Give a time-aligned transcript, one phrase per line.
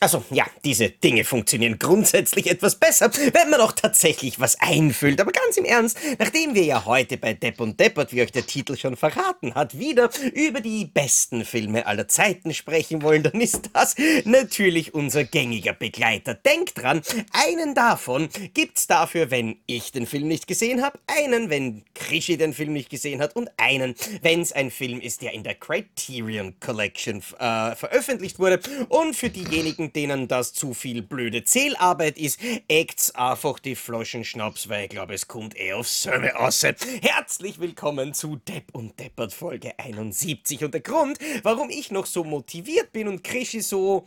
[0.00, 5.20] Also ja, diese Dinge funktionieren grundsätzlich etwas besser, wenn man auch tatsächlich was einfüllt.
[5.20, 8.46] Aber ganz im Ernst, nachdem wir ja heute bei Depp und Deppert, wie euch der
[8.46, 13.70] Titel schon verraten hat, wieder über die besten Filme aller Zeiten sprechen wollen, dann ist
[13.72, 16.34] das natürlich unser gängiger Begleiter.
[16.34, 21.82] Denkt dran, einen davon gibt's dafür, wenn ich den Film nicht gesehen habe, einen, wenn
[21.94, 25.42] Krischi den Film nicht gesehen hat und einen, wenn es ein Film ist, der in
[25.42, 32.18] der Criterion Collection äh, veröffentlicht wurde und für diejenigen, denen das zu viel blöde Zählarbeit
[32.18, 36.62] ist, eckt's einfach die Flaschen Schnaps, weil ich glaube, es kommt eher aufs selbe aus.
[36.62, 40.64] Herzlich willkommen zu Depp und Deppert Folge 71.
[40.64, 44.06] Und der Grund, warum ich noch so motiviert bin und Krischi so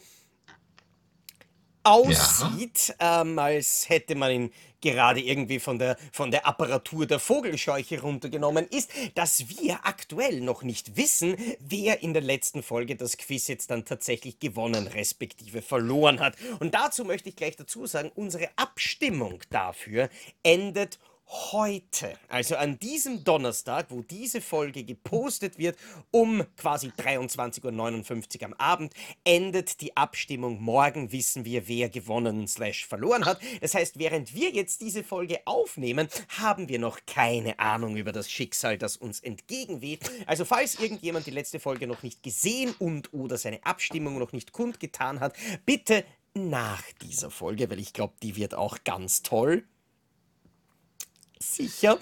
[1.84, 3.22] aussieht, ja.
[3.22, 8.68] ähm, als hätte man ihn gerade irgendwie von der, von der Apparatur der Vogelscheuche runtergenommen,
[8.68, 13.70] ist, dass wir aktuell noch nicht wissen, wer in der letzten Folge das Quiz jetzt
[13.70, 16.36] dann tatsächlich gewonnen respektive verloren hat.
[16.60, 20.10] Und dazu möchte ich gleich dazu sagen, unsere Abstimmung dafür
[20.44, 20.98] endet
[21.32, 25.78] heute, also an diesem Donnerstag, wo diese Folge gepostet wird,
[26.12, 28.94] um quasi 23.59 Uhr am Abend,
[29.24, 30.62] endet die Abstimmung.
[30.62, 33.40] Morgen wissen wir, wer gewonnen slash verloren hat.
[33.62, 38.30] Das heißt, während wir jetzt diese Folge aufnehmen, haben wir noch keine Ahnung über das
[38.30, 40.00] Schicksal, das uns entgegenweht.
[40.26, 44.52] Also falls irgendjemand die letzte Folge noch nicht gesehen und oder seine Abstimmung noch nicht
[44.52, 45.34] kundgetan hat,
[45.66, 49.64] bitte nach dieser Folge, weil ich glaube, die wird auch ganz toll
[51.42, 52.00] Sicher.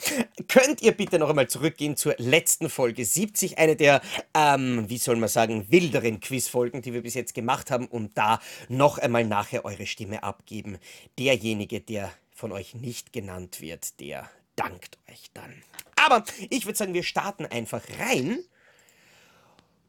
[0.47, 4.01] Könnt ihr bitte noch einmal zurückgehen zur letzten Folge 70, eine der,
[4.33, 8.41] ähm, wie soll man sagen, wilderen Quizfolgen, die wir bis jetzt gemacht haben, und da
[8.67, 10.77] noch einmal nachher eure Stimme abgeben.
[11.17, 15.63] Derjenige, der von euch nicht genannt wird, der dankt euch dann.
[15.95, 18.39] Aber ich würde sagen, wir starten einfach rein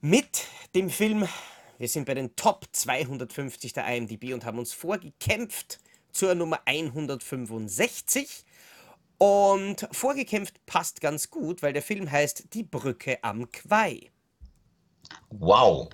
[0.00, 1.28] mit dem Film.
[1.78, 5.80] Wir sind bei den Top 250 der IMDb und haben uns vorgekämpft
[6.12, 8.44] zur Nummer 165.
[9.22, 14.10] Und vorgekämpft passt ganz gut, weil der Film heißt Die Brücke am Quai.
[15.28, 15.90] Wow.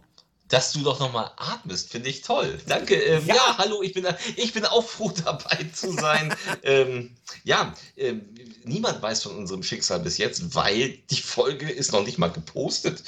[0.46, 2.56] Dass du doch nochmal atmest, finde ich toll.
[2.68, 2.94] Danke.
[2.94, 3.34] Ähm, ja.
[3.34, 3.58] ja.
[3.58, 6.32] hallo, ich bin, ich bin auch froh dabei zu sein.
[6.62, 8.14] ähm, ja, äh,
[8.62, 13.02] niemand weiß von unserem Schicksal bis jetzt, weil die Folge ist noch nicht mal gepostet.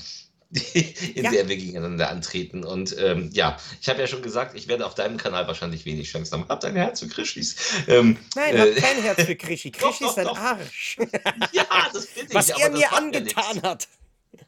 [0.50, 1.30] In ja.
[1.30, 2.64] der wir gegeneinander antreten.
[2.64, 6.10] Und ähm, ja, ich habe ja schon gesagt, ich werde auf deinem Kanal wahrscheinlich wenig
[6.10, 6.46] Chance haben.
[6.48, 7.56] Habt ein Herz für Krischis.
[7.86, 9.70] Ähm, Nein, äh, hab kein Herz für Krischi.
[9.70, 10.38] Krischi ist ein doch.
[10.38, 10.96] Arsch.
[11.52, 12.34] ja, das bin ich.
[12.34, 13.88] Was er mir angetan hat.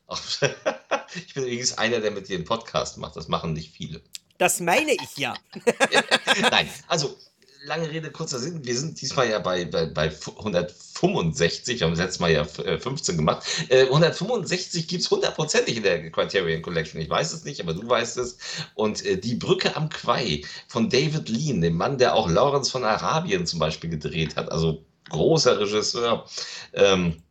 [1.15, 3.17] ich bin übrigens einer, der mit dir einen Podcast macht.
[3.17, 4.01] Das machen nicht viele.
[4.39, 5.35] Das meine ich ja.
[6.51, 7.19] Nein, also
[7.65, 8.65] lange Rede, kurzer Sinn.
[8.65, 13.19] Wir sind diesmal ja bei, bei, bei 165, wir haben letztes Mal ja 15 äh,
[13.19, 13.47] gemacht.
[13.69, 17.01] Äh, 165 gibt es hundertprozentig in der Criterion Collection.
[17.01, 18.39] Ich weiß es nicht, aber du weißt es.
[18.75, 22.85] Und äh, Die Brücke am Quai von David Lean, dem Mann, der auch Lawrence von
[22.85, 26.27] Arabien zum Beispiel gedreht hat, also großer Regisseur.
[26.73, 27.23] Ähm,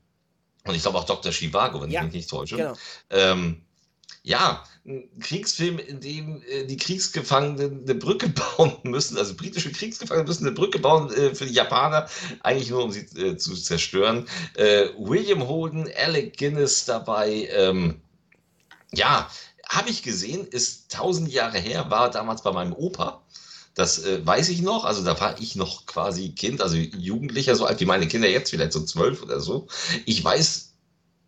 [0.65, 1.31] und ich glaube auch Dr.
[1.31, 2.57] Chivago, wenn ja, ich mich nicht täusche.
[2.57, 2.73] Genau.
[3.09, 3.61] Ähm,
[4.23, 10.27] ja, ein Kriegsfilm, in dem äh, die Kriegsgefangenen eine Brücke bauen müssen, also britische Kriegsgefangene
[10.27, 12.07] müssen eine Brücke bauen äh, für die Japaner,
[12.41, 14.27] eigentlich nur um sie äh, zu zerstören.
[14.55, 18.01] Äh, William Holden, Alec Guinness dabei, ähm,
[18.93, 19.29] ja,
[19.67, 23.23] habe ich gesehen, ist tausend Jahre her, war damals bei meinem Opa.
[23.75, 24.83] Das äh, weiß ich noch.
[24.83, 28.49] Also da war ich noch quasi Kind, also Jugendlicher, so alt wie meine Kinder jetzt,
[28.49, 29.67] vielleicht so zwölf oder so.
[30.05, 30.68] Ich weiß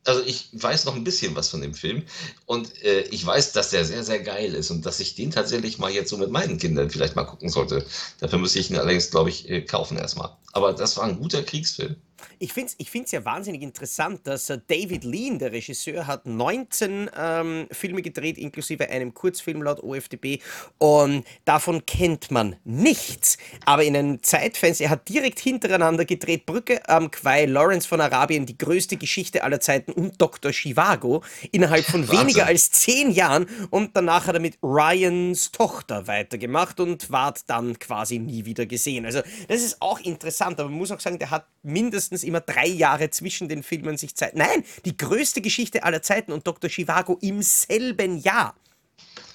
[0.06, 2.04] also ich weiß noch ein bisschen was von dem Film
[2.46, 5.78] und äh, ich weiß, dass der sehr, sehr geil ist und dass ich den tatsächlich
[5.78, 7.86] mal jetzt so mit meinen Kindern vielleicht mal gucken sollte.
[8.20, 10.36] Dafür müsste ich ihn allerdings, glaube ich, äh, kaufen erstmal.
[10.54, 11.96] Aber das war ein guter Kriegsfilm.
[12.40, 16.26] Ich finde es ich find's ja wahnsinnig interessant, dass äh, David Lean, der Regisseur, hat
[16.26, 20.40] 19 ähm, Filme gedreht, inklusive einem Kurzfilm laut OFDB.
[20.78, 23.38] Und davon kennt man nichts.
[23.66, 28.46] Aber in einem Zeitfenster, er hat direkt hintereinander gedreht Brücke am Quai, Lawrence von Arabien,
[28.46, 30.52] die größte Geschichte aller Zeiten und Dr.
[30.52, 33.48] Chivago innerhalb von weniger als zehn Jahren.
[33.70, 39.06] Und danach hat er mit Ryans Tochter weitergemacht und ward dann quasi nie wieder gesehen.
[39.06, 42.42] Also das ist auch interessant, aber man muss auch sagen, der hat mindestens mindestens immer
[42.42, 44.36] drei Jahre zwischen den Filmen sich Zeit.
[44.36, 46.70] Nein, die größte Geschichte aller Zeiten und Dr.
[46.70, 48.56] Chivago im selben Jahr.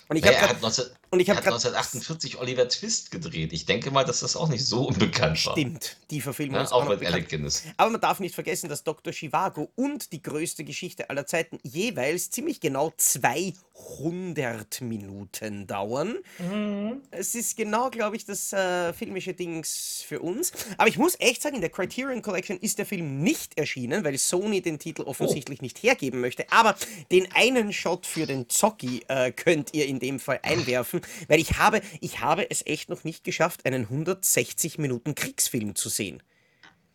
[0.09, 3.53] Und ich naja, habe 19, und ich habe 1948 Oliver Twist gedreht.
[3.53, 5.53] Ich denke mal, dass das auch nicht so unbekannt war.
[5.55, 7.65] Stimmt, die Verfilmung ja, ist auch, auch mit Alec Guinness.
[7.77, 9.13] Aber man darf nicht vergessen, dass Dr.
[9.13, 13.66] Chivago und die größte Geschichte aller Zeiten jeweils ziemlich genau 200
[13.99, 16.17] 100 Minuten dauern.
[16.39, 17.03] Mhm.
[17.11, 20.53] Es ist genau, glaube ich, das äh, filmische Dings für uns.
[20.79, 24.19] Aber ich muss echt sagen, in der Criterion Collection ist der Film nicht erschienen, weil
[24.19, 25.65] Sony den Titel offensichtlich oh.
[25.65, 26.51] nicht hergeben möchte.
[26.51, 26.75] Aber
[27.11, 31.59] den einen Shot für den Zocki äh, könnt ihr in dem Fall einwerfen, weil ich
[31.59, 36.23] habe, ich habe es echt noch nicht geschafft, einen 160 Minuten Kriegsfilm zu sehen.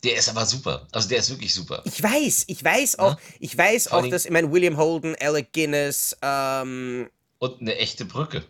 [0.04, 0.88] Der ist aber super.
[0.92, 1.84] Also der ist wirklich super.
[1.86, 3.20] Ich weiß, ich weiß auch, ja?
[3.40, 8.06] ich weiß Vor auch, dass, ich meine, William Holden, Alec Guinness, ähm, Und eine echte
[8.06, 8.44] Brücke.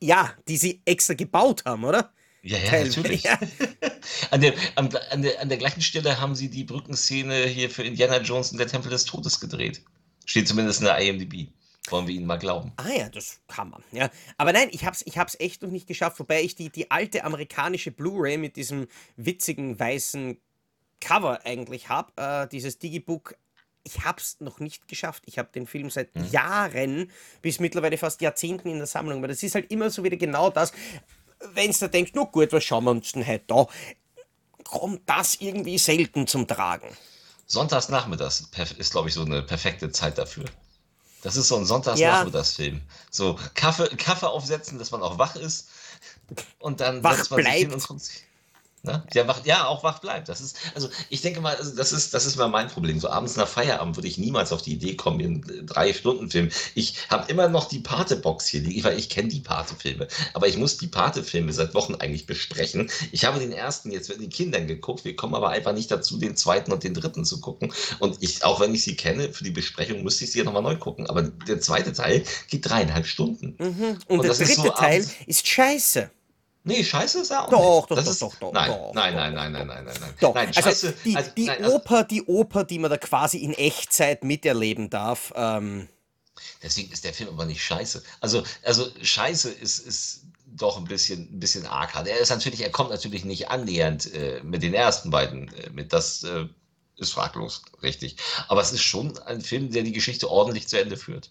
[0.00, 2.12] Ja, die sie extra gebaut haben, oder?
[2.42, 3.22] Ja, ja, natürlich.
[3.22, 3.38] Ja.
[4.30, 7.82] an, der, an, an, der, an der gleichen Stelle haben sie die Brückenszene hier für
[7.82, 9.82] Indiana Jones und der Tempel des Todes gedreht.
[10.24, 11.48] Steht zumindest in der IMDb.
[11.88, 12.72] Wollen wir ihnen mal glauben.
[12.76, 13.82] Ah ja, das kann man.
[13.90, 14.10] Ja.
[14.36, 16.90] Aber nein, ich habe es ich hab's echt noch nicht geschafft, wobei ich die, die
[16.90, 18.86] alte amerikanische Blu-ray mit diesem
[19.16, 20.38] witzigen weißen
[21.00, 23.36] Cover eigentlich habe, äh, dieses Digibook
[23.82, 25.22] ich habe es noch nicht geschafft.
[25.26, 26.30] Ich habe den Film seit hm.
[26.30, 27.10] Jahren
[27.40, 30.50] bis mittlerweile fast Jahrzehnten in der Sammlung, weil das ist halt immer so wieder genau
[30.50, 30.72] das,
[31.54, 33.66] wenn du denkst, nur gut, was schauen wir uns denn heute da,
[34.64, 36.88] kommt das irgendwie selten zum Tragen.
[37.46, 38.48] Sonntagsnachmittags
[38.78, 40.44] ist, glaube ich, so eine perfekte Zeit dafür.
[41.22, 42.76] Das ist so ein Sonntagsnachmittagsfilm.
[42.76, 42.80] Ja.
[43.10, 45.68] So Kaffee, Kaffee aufsetzen, dass man auch wach ist.
[46.58, 47.56] Und dann wach setzt man bleibt.
[47.56, 48.24] sich hin und guckt sich.
[48.82, 49.02] Ne?
[49.12, 50.30] Der wach, ja, auch wach bleibt.
[50.30, 52.98] Das ist, also ich denke mal, also das ist, das ist mal mein Problem.
[52.98, 56.48] So abends nach Feierabend würde ich niemals auf die Idee kommen, mir einen Drei-Stunden-Film.
[56.74, 60.08] Ich habe immer noch die Pate-Box hier liegen, weil ich kenne die Pate-Filme.
[60.32, 62.90] Aber ich muss die Pate-Filme seit Wochen eigentlich besprechen.
[63.12, 65.04] Ich habe den ersten jetzt mit den Kindern geguckt.
[65.04, 67.74] Wir kommen aber einfach nicht dazu, den zweiten und den dritten zu gucken.
[67.98, 70.62] Und ich, auch wenn ich sie kenne, für die Besprechung müsste ich sie ja nochmal
[70.62, 71.06] neu gucken.
[71.06, 73.56] Aber der zweite Teil geht dreieinhalb Stunden.
[73.58, 73.98] Mhm.
[74.06, 76.10] Und, und der dritte so Teil ist scheiße.
[76.62, 77.90] Nee, scheiße ist er auch doch, nicht.
[77.90, 78.92] Doch, das doch, ist, doch, doch, nein, doch.
[78.94, 80.14] Nein, nein, nein, nein, nein, nein, nein.
[80.20, 80.34] Doch.
[80.34, 82.98] Nein, also scheiße, also die, also, die nein, also, Oper, die Oper, die man da
[82.98, 85.32] quasi in Echtzeit miterleben darf.
[85.36, 85.88] Ähm,
[86.62, 88.02] deswegen ist der Film aber nicht scheiße.
[88.20, 91.94] Also, also scheiße ist, ist doch ein bisschen, ein bisschen arg.
[91.94, 95.52] Er ist natürlich, er kommt natürlich nicht annähernd äh, mit den ersten beiden.
[95.54, 96.46] Äh, mit das äh,
[96.96, 98.16] ist fraglos, richtig.
[98.48, 101.30] Aber es ist schon ein Film, der die Geschichte ordentlich zu Ende führt.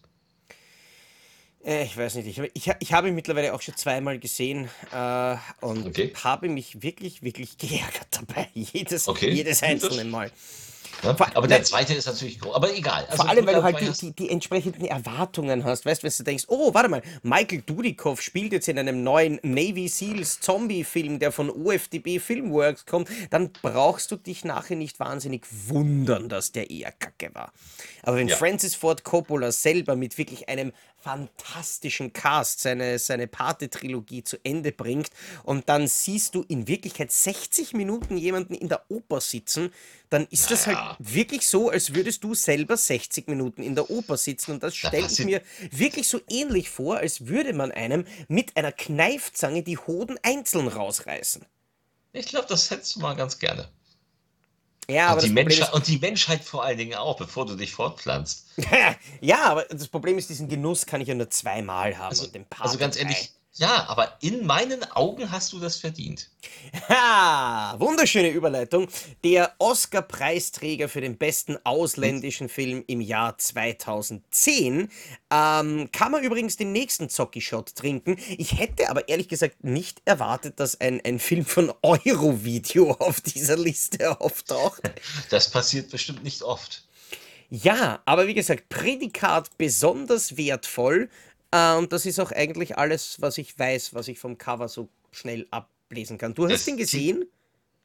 [1.65, 5.35] Äh, ich weiß nicht, ich, ich, ich habe ihn mittlerweile auch schon zweimal gesehen äh,
[5.61, 6.13] und okay.
[6.23, 8.49] habe mich wirklich, wirklich geärgert dabei.
[8.53, 9.29] Jedes, okay.
[9.29, 10.31] jedes einzelne Mal.
[11.03, 13.05] Ja, aber der zweite ist natürlich groß, aber egal.
[13.05, 16.13] Also vor allem, weil du halt die, die, die, entsprechenden Erwartungen hast, weißt du, wenn
[16.17, 21.19] du denkst, oh, warte mal, Michael Dudikoff spielt jetzt in einem neuen Navy Seals Zombie-Film,
[21.19, 26.69] der von OFDB Filmworks kommt, dann brauchst du dich nachher nicht wahnsinnig wundern, dass der
[26.69, 27.53] eher kacke war.
[28.03, 28.35] Aber wenn ja.
[28.35, 35.09] Francis Ford Coppola selber mit wirklich einem fantastischen Cast seine, seine Pate-Trilogie zu Ende bringt
[35.43, 39.73] und dann siehst du in Wirklichkeit 60 Minuten jemanden in der Oper sitzen,
[40.09, 44.17] dann ist das halt wirklich so, als würdest du selber 60 Minuten in der Oper
[44.17, 45.41] sitzen und das stelle ich mir
[45.71, 51.45] wirklich so ähnlich vor, als würde man einem mit einer Kneifzange die Hoden einzeln rausreißen.
[52.11, 53.69] Ich glaube, das hättest du mal ganz gerne.
[54.89, 58.47] Ja, und, die Menschheit, und die Menschheit vor allen Dingen auch, bevor du dich fortpflanzt.
[59.21, 62.09] ja, aber das Problem ist, diesen Genuss kann ich ja nur zweimal haben.
[62.09, 62.27] Also,
[62.57, 66.29] also ganz ehrlich, ja, aber in meinen Augen hast du das verdient.
[66.87, 68.87] Ha, wunderschöne Überleitung.
[69.25, 74.89] Der Oscar-Preisträger für den besten ausländischen Film im Jahr 2010
[75.29, 78.17] ähm, kann man übrigens den nächsten Zocki-Shot trinken.
[78.37, 83.57] Ich hätte aber ehrlich gesagt nicht erwartet, dass ein, ein Film von Eurovideo auf dieser
[83.57, 84.81] Liste auftaucht.
[85.31, 86.85] Das passiert bestimmt nicht oft.
[87.51, 91.09] Ja, aber wie gesagt, Prädikat besonders wertvoll,
[91.51, 95.47] und das ist auch eigentlich alles, was ich weiß, was ich vom Cover so schnell
[95.51, 96.33] ablesen kann.
[96.33, 97.25] Du hast ihn gesehen?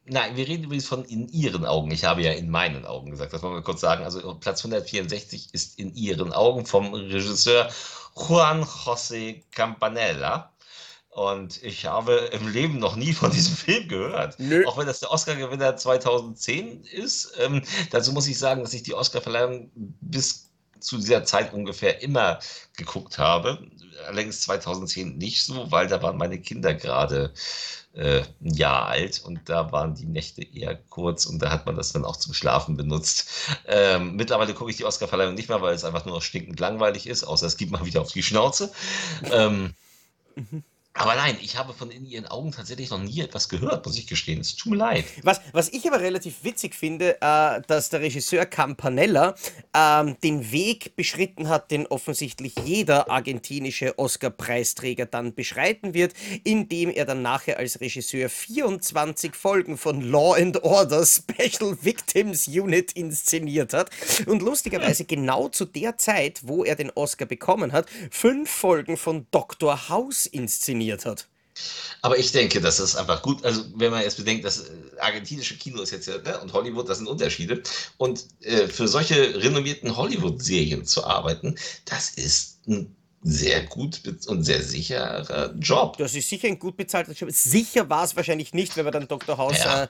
[0.07, 1.91] Nein, wir reden übrigens von in ihren Augen.
[1.91, 3.33] Ich habe ja in meinen Augen gesagt.
[3.33, 4.05] Das wollen wir kurz sagen.
[4.05, 7.71] Also Platz 164 ist in ihren Augen vom Regisseur
[8.15, 10.53] Juan José Campanella.
[11.09, 14.39] Und ich habe im Leben noch nie von diesem Film gehört.
[14.39, 14.67] Nö.
[14.67, 17.33] Auch wenn das der Oscar-Gewinner 2010 ist.
[17.39, 20.44] Ähm, dazu muss ich sagen, dass ich die Oscar-Verleihung bis
[20.85, 22.39] zu dieser Zeit ungefähr immer
[22.77, 23.67] geguckt habe.
[24.07, 27.33] Allerdings 2010 nicht so, weil da waren meine Kinder gerade
[27.95, 31.77] äh, ein Jahr alt und da waren die Nächte eher kurz und da hat man
[31.77, 33.31] das dann auch zum Schlafen benutzt.
[33.67, 37.07] Ähm, mittlerweile gucke ich die Oscarverleihung nicht mehr, weil es einfach nur noch stinkend langweilig
[37.07, 38.73] ist, außer es gibt mal wieder auf die Schnauze.
[39.31, 39.75] Ähm,
[40.97, 44.07] Aber nein, ich habe von in ihren Augen tatsächlich noch nie etwas gehört, muss ich
[44.07, 44.41] gestehen.
[44.41, 45.05] Es tut mir leid.
[45.25, 49.35] Was, was ich aber relativ witzig finde, äh, dass der Regisseur Campanella
[49.75, 57.07] ähm, den Weg beschritten hat, den offensichtlich jeder argentinische Oscar-Preisträger dann beschreiten wird, indem er
[57.07, 63.91] dann nachher als Regisseur 24 Folgen von Law and Order Special Victims Unit inszeniert hat.
[64.27, 69.27] Und lustigerweise genau zu der Zeit, wo er den Oscar bekommen hat, fünf Folgen von
[69.33, 69.89] Dr.
[69.89, 71.27] House inszeniert hat.
[72.03, 73.45] Aber ich denke, das ist einfach gut.
[73.45, 76.89] Also, wenn man jetzt bedenkt, dass äh, argentinische Kino ist jetzt ja, ne, und Hollywood,
[76.89, 77.63] das sind Unterschiede.
[77.97, 84.63] Und äh, für solche renommierten Hollywood-Serien zu arbeiten, das ist ein sehr gut und sehr
[84.63, 85.97] sicherer Job.
[85.97, 87.31] Das ist sicher ein gut bezahlter Job.
[87.33, 89.39] Sicher war es wahrscheinlich nicht, wenn man dann Dr.
[89.39, 89.85] House ja.
[89.85, 89.89] äh,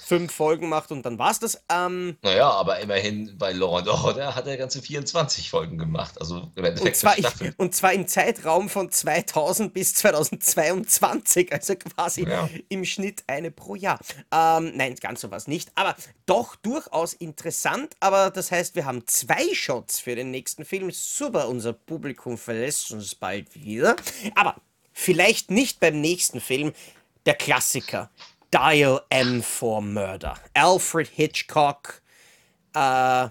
[0.00, 1.62] fünf Folgen macht und dann war es das.
[1.70, 6.20] Ähm, naja, aber immerhin bei Laurent Order hat er ganze 24 Folgen gemacht.
[6.20, 7.26] Also im Endeffekt und zwar, ich,
[7.58, 12.48] und zwar im Zeitraum von 2000 bis 2022, also quasi ja.
[12.68, 13.98] im Schnitt eine pro Jahr.
[14.32, 15.94] Ähm, nein, ganz so was nicht, aber
[16.26, 17.94] doch durchaus interessant.
[18.00, 20.90] Aber das heißt, wir haben zwei Shots für den nächsten Film.
[20.90, 23.96] Super, unser Publikum verlässt uns bald wieder.
[24.34, 24.56] Aber
[24.92, 26.72] vielleicht nicht beim nächsten Film.
[27.26, 28.10] Der Klassiker.
[28.52, 30.34] Dial M for Murder.
[30.54, 32.02] Alfred Hitchcock.
[32.74, 33.28] Äh,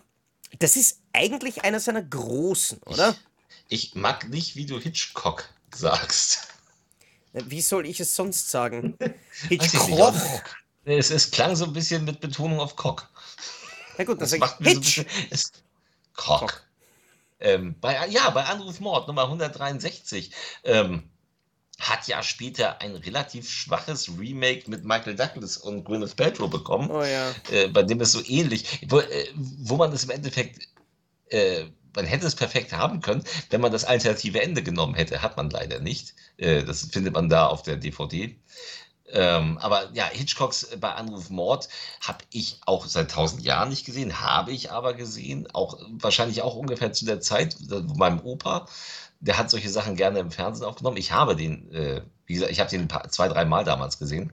[0.59, 3.15] das ist eigentlich einer seiner großen, oder?
[3.69, 6.47] Ich, ich mag nicht, wie du Hitchcock sagst.
[7.33, 8.97] Wie soll ich es sonst sagen?
[9.49, 10.15] Hitchcock.
[10.85, 13.09] Es, es klang so ein bisschen mit Betonung auf Cock.
[13.97, 14.95] Na gut, das, das macht mir Hitch.
[14.95, 15.27] so ein bisschen.
[15.31, 15.51] Es,
[16.15, 16.39] Cock.
[16.39, 16.63] Cock.
[17.39, 20.31] Ähm, bei, ja, bei Anruf Mord Nummer 163.
[20.63, 21.09] Ähm,
[21.79, 27.03] hat ja später ein relativ schwaches Remake mit Michael Douglas und Gwyneth Paltrow bekommen, oh,
[27.03, 27.31] ja.
[27.51, 30.67] äh, bei dem es so ähnlich, wo, äh, wo man es im Endeffekt,
[31.29, 31.65] äh,
[31.95, 35.49] man hätte es perfekt haben können, wenn man das alternative Ende genommen hätte, hat man
[35.49, 36.13] leider nicht.
[36.37, 38.35] Äh, das findet man da auf der DVD.
[39.09, 41.69] Ähm, aber ja, Hitchcocks äh, bei Anruf Mord
[42.01, 46.55] habe ich auch seit tausend Jahren nicht gesehen, habe ich aber gesehen, auch wahrscheinlich auch
[46.55, 48.67] ungefähr zu der Zeit, wo meinem Opa
[49.19, 50.97] der hat solche Sachen gerne im Fernsehen aufgenommen.
[50.97, 54.31] Ich habe den, äh, wie gesagt, ich habe den paar, zwei, drei Mal damals gesehen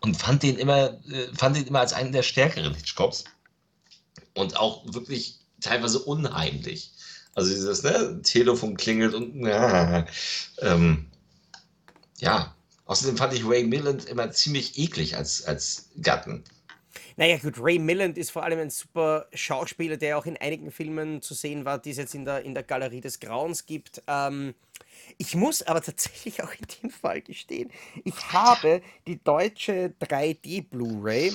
[0.00, 3.24] und fand den immer, äh, fand den immer als einen der stärkeren Hitchcocks
[4.34, 6.92] und auch wirklich teilweise unheimlich.
[7.34, 10.04] Also dieses ne, Telefon klingelt und äh,
[10.60, 11.10] ähm,
[12.18, 12.54] ja.
[12.84, 16.44] Außerdem fand ich Ray Milland immer ziemlich eklig als, als Gatten.
[17.16, 21.22] Naja, gut, Ray Milland ist vor allem ein super Schauspieler, der auch in einigen Filmen
[21.22, 24.02] zu sehen war, die es jetzt in der, in der Galerie des Grauens gibt.
[24.06, 24.54] Ähm,
[25.18, 27.70] ich muss aber tatsächlich auch in dem Fall gestehen,
[28.04, 31.32] ich habe die deutsche 3D Blu-ray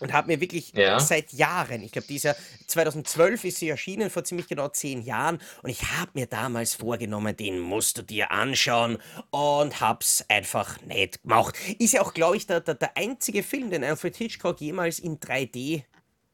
[0.00, 1.00] und habe mir wirklich ja.
[1.00, 2.36] seit Jahren, ich glaube, dieser
[2.66, 7.36] 2012 ist sie erschienen, vor ziemlich genau zehn Jahren, und ich habe mir damals vorgenommen,
[7.36, 8.98] den musst du dir anschauen
[9.30, 11.56] und hab's einfach nicht gemacht.
[11.78, 15.18] Ist ja auch, glaube ich, der, der, der einzige Film, den Alfred Hitchcock jemals in
[15.18, 15.84] 3D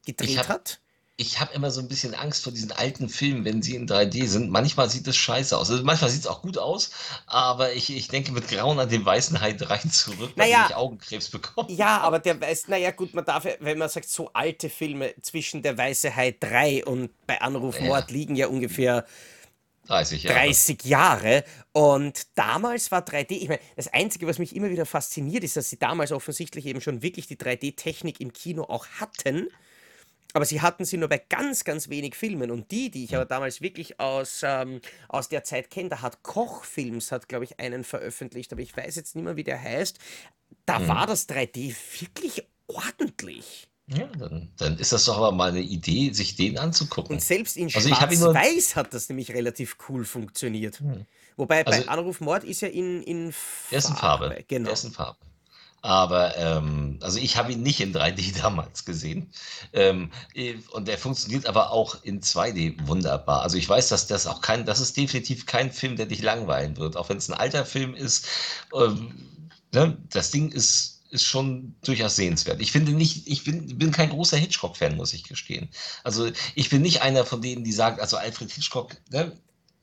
[0.05, 0.82] gedreht hab, hat
[1.15, 4.25] ich habe immer so ein bisschen Angst vor diesen alten Filmen, wenn sie in 3D
[4.27, 4.49] sind.
[4.49, 5.69] Manchmal sieht es scheiße aus.
[5.69, 6.89] Also manchmal sieht es auch gut aus,
[7.27, 11.29] aber ich, ich denke mit Grauen an den weißen Hai 3 zurück, naja, ich Augenkrebs
[11.29, 11.71] bekomme.
[11.71, 15.61] Ja, aber der weiß, naja gut, man darf, wenn man sagt, so alte Filme zwischen
[15.61, 18.15] der Weiße Hai 3 und bei Anruf Mord ja.
[18.15, 19.05] liegen ja ungefähr
[19.87, 20.39] 30 Jahre.
[20.39, 21.43] 30 Jahre.
[21.73, 25.69] Und damals war 3D, ich meine, das Einzige, was mich immer wieder fasziniert, ist, dass
[25.69, 29.47] sie damals offensichtlich eben schon wirklich die 3D-Technik im Kino auch hatten.
[30.33, 32.49] Aber sie hatten sie nur bei ganz, ganz wenig Filmen.
[32.49, 36.23] Und die, die ich aber damals wirklich aus, ähm, aus der Zeit kenne, da hat
[36.23, 39.99] Kochfilms, hat glaube ich einen veröffentlicht, aber ich weiß jetzt nicht mehr, wie der heißt.
[40.65, 40.87] Da mhm.
[40.87, 43.67] war das 3D wirklich ordentlich.
[43.87, 47.15] Ja, dann, dann ist das doch aber mal eine Idee, sich den anzugucken.
[47.15, 50.79] Und selbst in also Schwarz-Weiß hat das nämlich relativ cool funktioniert.
[50.79, 51.05] Mhm.
[51.35, 53.77] Wobei also, bei Anruf Mord ist ja in, in Farbe.
[53.77, 54.45] ist in Farbe.
[54.47, 54.69] Genau.
[54.69, 55.17] Er ist in Farbe.
[55.83, 59.29] Aber ähm, also ich habe ihn nicht in 3D damals gesehen.
[59.73, 60.11] Ähm,
[60.71, 63.41] und er funktioniert aber auch in 2D wunderbar.
[63.41, 66.77] Also ich weiß, dass das auch kein, das ist definitiv kein Film, der dich langweilen
[66.77, 66.95] wird.
[66.95, 68.27] Auch wenn es ein alter Film ist.
[68.73, 72.59] Ähm, ne, das Ding ist ist schon durchaus sehenswert.
[72.59, 75.69] Ich finde nicht, ich bin, bin kein großer Hitchcock-Fan, muss ich gestehen.
[76.03, 79.31] Also ich bin nicht einer von denen, die sagen, also Alfred Hitchcock ne,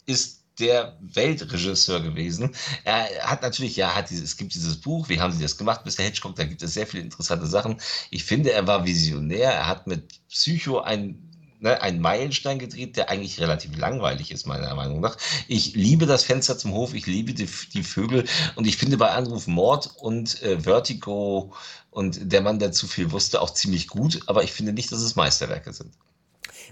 [0.07, 2.55] ist der Weltregisseur gewesen.
[2.85, 5.85] Er hat natürlich, ja, hat dieses, es gibt dieses Buch, wie haben sie das gemacht,
[5.85, 6.05] Mr.
[6.05, 7.81] Hitchcock, da gibt es sehr viele interessante Sachen.
[8.11, 13.11] Ich finde, er war visionär, er hat mit Psycho ein ne, einen Meilenstein gedreht, der
[13.11, 15.17] eigentlich relativ langweilig ist, meiner Meinung nach.
[15.49, 18.25] Ich liebe das Fenster zum Hof, ich liebe die, die Vögel
[18.57, 21.55] und ich finde bei Anruf Mord und äh, Vertigo
[21.91, 25.01] und der Mann, der zu viel wusste, auch ziemlich gut, aber ich finde nicht, dass
[25.01, 25.93] es Meisterwerke sind.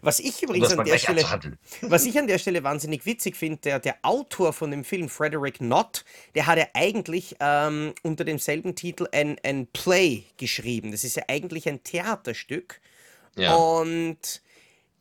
[0.02, 1.24] Was ich übrigens an der Stelle,
[1.82, 5.58] was ich an der Stelle wahnsinnig witzig finde, der, der Autor von dem Film, Frederick
[5.58, 10.92] Knott, der hat ja eigentlich ähm, unter demselben Titel ein, ein Play geschrieben.
[10.92, 12.80] Das ist ja eigentlich ein Theaterstück.
[13.36, 13.54] Ja.
[13.54, 14.42] Und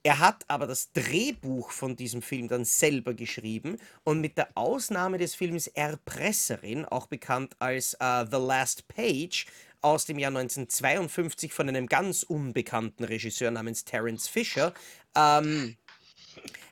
[0.07, 5.17] er hat aber das Drehbuch von diesem Film dann selber geschrieben und mit der Ausnahme
[5.17, 9.45] des Films Erpresserin, auch bekannt als äh, The Last Page
[9.81, 14.73] aus dem Jahr 1952 von einem ganz unbekannten Regisseur namens Terence Fisher,
[15.15, 15.77] ähm,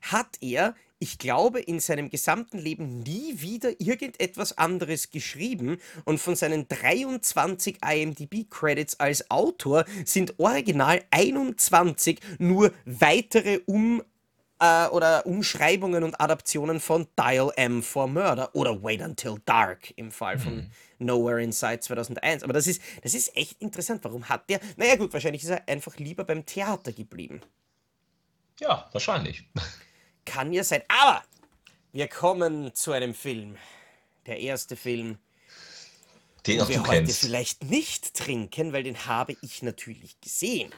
[0.02, 5.78] hat er, ich glaube, in seinem gesamten Leben nie wieder irgendetwas anderes geschrieben.
[6.06, 14.04] Und von seinen 23 IMDb-Credits als Autor sind original 21 nur weitere Um-
[14.60, 20.12] äh, oder Umschreibungen und Adaptionen von Dial M for Murder oder Wait Until Dark im
[20.12, 22.44] Fall von Nowhere in Sight 2001.
[22.44, 24.04] Aber das ist, das ist echt interessant.
[24.04, 24.60] Warum hat der...
[24.78, 27.42] Naja gut, wahrscheinlich ist er einfach lieber beim Theater geblieben.
[28.60, 29.44] ja, wahrscheinlich.
[30.26, 30.82] Kann ja sein.
[30.88, 31.24] Aber
[31.92, 33.58] wir kommen zu einem Film.
[34.26, 35.20] Der erste Film,
[36.48, 37.20] Den wir heute kennst.
[37.20, 40.74] vielleicht nicht trinken, weil den habe ich natürlich gesehen.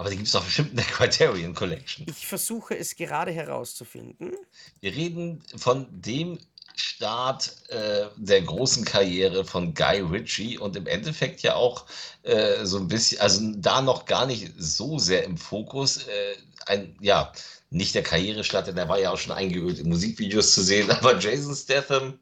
[0.00, 2.06] Aber den gibt es doch bestimmt in der Criterion Collection.
[2.08, 4.32] Ich versuche es gerade herauszufinden.
[4.80, 6.38] Wir reden von dem
[6.74, 11.84] Start äh, der großen Karriere von Guy Ritchie und im Endeffekt ja auch
[12.22, 16.06] äh, so ein bisschen, also da noch gar nicht so sehr im Fokus.
[16.06, 17.30] Äh, ein, ja,
[17.68, 21.18] nicht der Karrierestart, denn der war ja auch schon eingeölt in Musikvideos zu sehen, aber
[21.18, 22.18] Jason Statham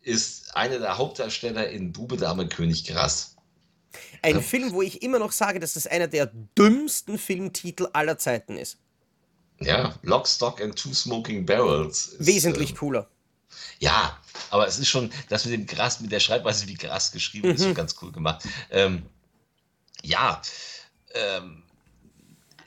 [0.00, 3.36] ist einer der Hauptdarsteller in Bube, Dame, König, Gras.
[4.22, 8.56] Ein Film, wo ich immer noch sage, dass das einer der dümmsten Filmtitel aller Zeiten
[8.56, 8.78] ist.
[9.60, 12.08] Ja, Lock, Stock and Two Smoking Barrels.
[12.08, 13.08] Ist, Wesentlich ähm, cooler.
[13.78, 14.18] Ja,
[14.50, 17.62] aber es ist schon, das mit dem Gras, mit der Schreibweise wie Gras geschrieben, ist
[17.62, 18.46] schon ganz cool gemacht.
[18.70, 19.02] Ähm,
[20.02, 20.40] ja,
[21.14, 21.62] ähm,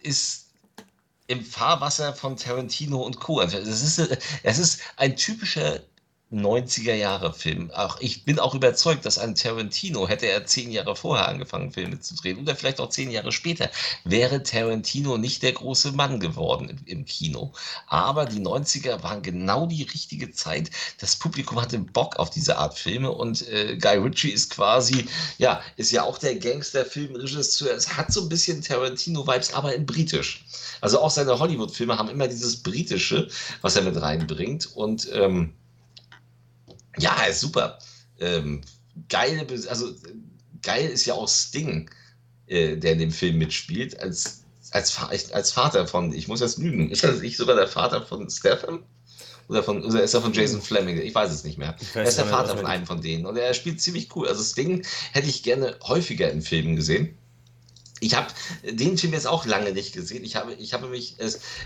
[0.01, 0.49] ist
[1.27, 3.39] im Fahrwasser von Tarantino und Co.
[3.39, 5.81] Also Es ist, es ist ein typischer
[6.33, 7.71] 90er-Jahre-Film.
[7.71, 11.99] Auch ich bin auch überzeugt, dass ein Tarantino, hätte er zehn Jahre vorher angefangen, Filme
[11.99, 13.69] zu drehen, oder vielleicht auch zehn Jahre später,
[14.03, 17.53] wäre Tarantino nicht der große Mann geworden im, im Kino.
[17.87, 20.71] Aber die 90er waren genau die richtige Zeit.
[20.99, 25.05] Das Publikum hatte Bock auf diese Art Filme und äh, Guy Ritchie ist quasi,
[25.37, 27.73] ja, ist ja auch der Gangster-Filmregisseur.
[27.73, 30.45] Es hat so ein bisschen Tarantino-Vibes, aber in britisch.
[30.81, 33.27] Also auch seine Hollywood-Filme haben immer dieses britische,
[33.61, 35.53] was er mit reinbringt und ähm,
[36.97, 37.79] ja, ist super.
[38.19, 38.61] Ähm,
[39.09, 39.93] geile, also
[40.61, 41.89] geil ist ja auch Sting,
[42.47, 44.97] äh, der in dem Film mitspielt, als, als,
[45.31, 48.83] als Vater von, ich muss jetzt lügen, ist er nicht sogar der Vater von Stefan?
[49.49, 51.01] Oder, von, oder ist er von Jason Fleming?
[51.01, 51.75] Ich weiß es nicht mehr.
[51.93, 54.27] Er ist der Vater von einem von denen und er spielt ziemlich cool.
[54.27, 57.17] Also Sting hätte ich gerne häufiger in Filmen gesehen.
[57.99, 58.27] Ich habe
[58.63, 60.23] den Film jetzt auch lange nicht gesehen.
[60.23, 61.17] Ich habe, ich habe mich,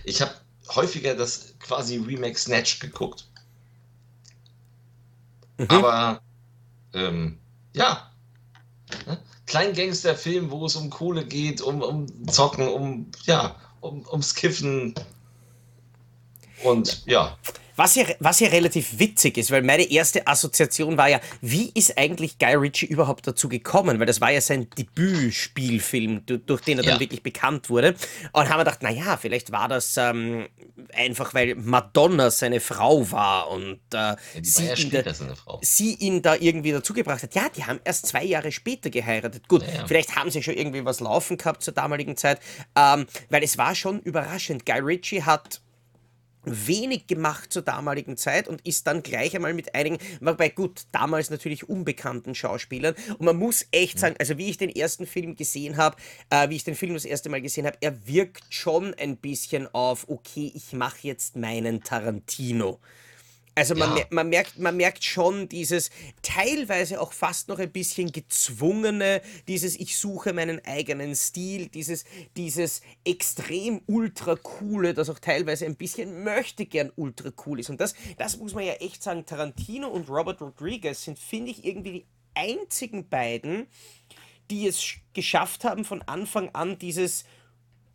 [0.04, 0.32] ich habe
[0.70, 3.28] häufiger das quasi Remake Snatch geguckt.
[5.68, 6.22] Aber
[6.94, 7.40] ähm,
[7.74, 8.12] ja,
[9.06, 9.18] ne?
[9.46, 14.94] Kleingangster-Film, wo es um Kohle geht, um, um Zocken, um ja, um, ums Kiffen
[16.64, 17.38] und ja.
[17.78, 21.98] Was ja, was ja relativ witzig ist, weil meine erste Assoziation war ja, wie ist
[21.98, 24.00] eigentlich Guy Ritchie überhaupt dazu gekommen?
[24.00, 27.00] Weil das war ja sein Debütspielfilm, du- durch den er dann Ja.
[27.00, 27.96] wirklich bekannt wurde.
[28.34, 30.48] Und haben wir gedacht, naja, vielleicht war das ähm,
[30.94, 34.92] einfach, weil Madonna seine Frau war und äh, sie, war ja ihn
[35.46, 37.36] da, sie ihn da irgendwie dazugebracht hat.
[37.36, 39.48] Ja, die haben erst zwei Jahre später geheiratet.
[39.48, 39.88] Gut, Ja, ja.
[39.88, 42.40] vielleicht haben sie schon irgendwie was laufen gehabt zur damaligen Zeit,
[42.76, 44.66] ähm, weil es war schon überraschend.
[44.66, 45.62] Guy Ritchie hat
[46.52, 51.30] wenig gemacht zur damaligen Zeit und ist dann gleich einmal mit einigen, wobei gut, damals
[51.30, 52.96] natürlich unbekannten Schauspielern.
[53.18, 55.98] Und man muss echt sagen, also wie ich den ersten Film gesehen habe,
[56.30, 59.68] äh, wie ich den Film das erste Mal gesehen habe, er wirkt schon ein bisschen
[59.74, 62.80] auf, okay, ich mache jetzt meinen Tarantino.
[63.58, 64.06] Also man, Ja.
[64.12, 65.90] man, merkt, man merkt schon dieses
[66.22, 72.82] teilweise auch fast noch ein bisschen gezwungene, dieses ich suche meinen eigenen Stil, dieses, dieses
[73.04, 77.72] extrem ultra coole, das auch teilweise ein bisschen möchte gern ultra cool ist.
[77.72, 81.66] Und das, das muss man ja echt sagen, Tarantino und Robert Rodriguez sind, finde ich,
[81.66, 83.66] irgendwie die einzigen beiden,
[84.52, 87.26] die es sch- geschafft haben, von Anfang an dieses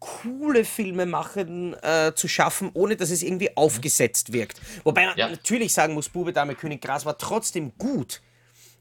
[0.03, 4.61] coole Filme machen äh, zu schaffen, ohne dass es irgendwie aufgesetzt wirkt.
[4.83, 5.29] Wobei man Ja.
[5.29, 8.21] natürlich sagen muss, Bube, Dame, König, Gras war trotzdem gut.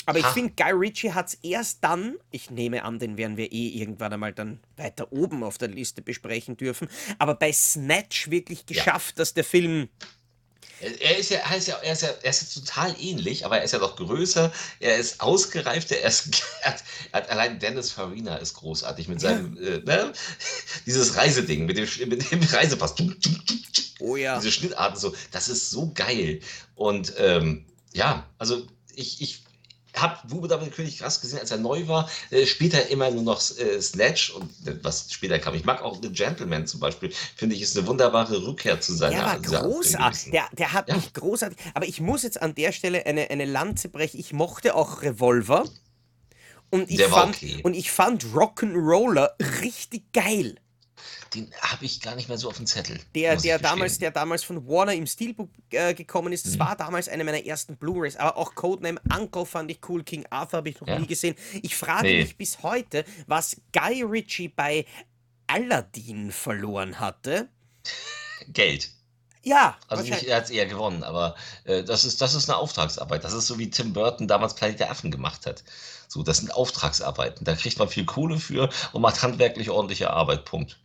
[0.07, 0.33] Aber ich Ha.
[0.33, 4.11] finde, Guy Ritchie hat es erst dann, ich nehme an, den werden wir eh irgendwann
[4.11, 9.35] einmal dann weiter oben auf der Liste besprechen dürfen, aber bei Snatch wirklich geschafft, dass
[9.35, 9.89] der Film
[10.81, 13.59] Er ist ja, er ist ja, er ist ja, er ist ja total ähnlich, aber
[13.59, 17.59] er ist ja noch größer, er ist ausgereifter, er ist, er hat, er hat, allein
[17.59, 19.69] Dennis Farina ist großartig mit seinem, ja.
[19.69, 20.13] äh, ne?
[20.85, 22.95] dieses Reiseding, mit dem, mit dem Reisepass.
[23.99, 24.39] Oh ja.
[24.39, 26.39] Diese Schnittarten so, das ist so geil.
[26.75, 28.65] Und ähm, ja, also
[28.95, 29.43] ich, ich
[29.95, 32.09] habe Bube damit König krass gesehen, als er neu war.
[32.29, 35.53] Äh, später immer nur noch äh, Snatch und äh, was später kam.
[35.55, 37.11] Ich mag auch The Gentleman zum Beispiel.
[37.35, 39.15] Finde ich, ist eine wunderbare Rückkehr zu seiner.
[39.15, 40.31] Der war großartig.
[40.31, 40.95] Der, der hat ja.
[40.95, 41.57] mich großartig.
[41.73, 44.19] Aber ich muss jetzt an der Stelle eine, eine Lanze brechen.
[44.19, 45.65] Ich mochte auch Revolver.
[46.69, 47.59] Und ich, fand, okay.
[47.63, 50.55] und ich fand Rock'n'Roller richtig geil
[51.33, 52.99] den habe ich gar nicht mehr so auf dem Zettel.
[53.15, 56.59] Der, der, damals, der damals von Warner im Steelbook äh, gekommen ist, das mhm.
[56.59, 58.17] war damals eine meiner ersten Blu-Rays.
[58.17, 60.99] Aber auch Codename Uncle fand ich cool, King Arthur habe ich noch ja.
[60.99, 61.35] nie gesehen.
[61.61, 62.21] Ich frage nee.
[62.21, 64.85] mich bis heute, was Guy Ritchie bei
[65.47, 67.49] Aladdin verloren hatte.
[68.47, 68.89] Geld.
[69.43, 69.77] Ja.
[69.87, 73.23] Also nicht, er hat es eher gewonnen, aber äh, das, ist, das ist eine Auftragsarbeit.
[73.23, 75.63] Das ist so wie Tim Burton damals Planet der Affen gemacht hat.
[76.07, 77.45] So, das sind Auftragsarbeiten.
[77.45, 80.45] Da kriegt man viel Kohle für und macht handwerklich ordentliche Arbeit.
[80.45, 80.77] Punkt.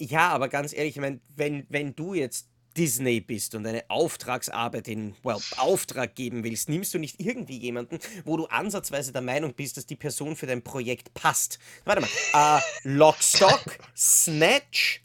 [0.00, 4.88] Ja, aber ganz ehrlich, ich meine, wenn, wenn du jetzt Disney bist und eine Auftragsarbeit
[4.88, 9.52] in well, Auftrag geben willst, nimmst du nicht irgendwie jemanden, wo du ansatzweise der Meinung
[9.52, 11.58] bist, dass die Person für dein Projekt passt.
[11.84, 12.58] Warte mal.
[12.58, 15.02] Äh, Lockstock, Snatch.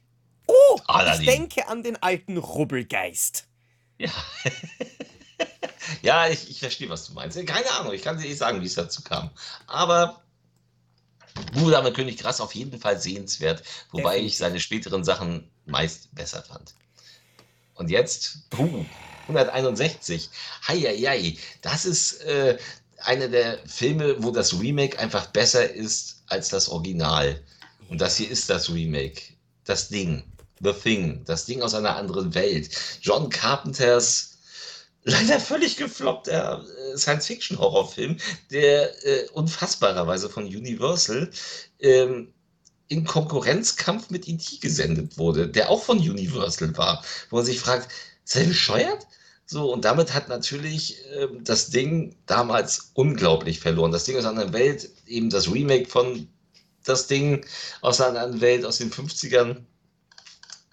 [0.47, 1.21] Oh, Aladdin.
[1.21, 3.47] ich denke an den alten Rubbelgeist.
[3.97, 4.11] Ja.
[6.03, 7.43] ja, ich, ich verstehe, was du meinst.
[7.45, 9.31] Keine Ahnung, ich kann dir nicht sagen, wie es dazu kam.
[9.67, 10.21] Aber
[11.53, 16.73] Buhdame König Krass auf jeden Fall sehenswert, wobei ich seine späteren Sachen meist besser fand.
[17.75, 18.85] Und jetzt, uh,
[19.27, 20.29] 161.
[20.67, 22.57] Heieiei, das ist äh,
[22.99, 27.41] einer der Filme, wo das Remake einfach besser ist als das Original.
[27.89, 29.21] Und das hier ist das Remake.
[29.65, 30.23] Das Ding.
[30.61, 31.23] The Thing.
[31.25, 32.69] Das Ding aus einer anderen Welt.
[33.01, 34.34] John Carpenters
[35.05, 38.17] leider völlig gefloppter äh, Science-Fiction-Horrorfilm,
[38.51, 41.29] der äh, unfassbarerweise von Universal
[41.79, 42.33] ähm,
[42.87, 44.57] in Konkurrenzkampf mit E.T.
[44.57, 47.89] gesendet wurde, der auch von Universal war, wo man sich fragt,
[48.23, 49.07] ist er bescheuert?
[49.47, 53.91] So, und damit hat natürlich äh, das Ding damals unglaublich verloren.
[53.91, 56.27] Das Ding aus einer anderen Welt, eben das Remake von
[56.83, 57.45] das Ding
[57.81, 59.65] aus einer anderen Welt aus den 50ern,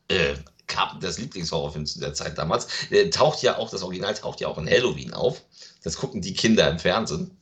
[0.08, 0.34] äh,
[0.66, 2.66] Carpenters Lieblingshorrorfilm zu der Zeit damals.
[2.90, 5.42] Äh, taucht ja auch, das Original taucht ja auch in Halloween auf.
[5.82, 7.36] Das gucken die Kinder im Fernsehen.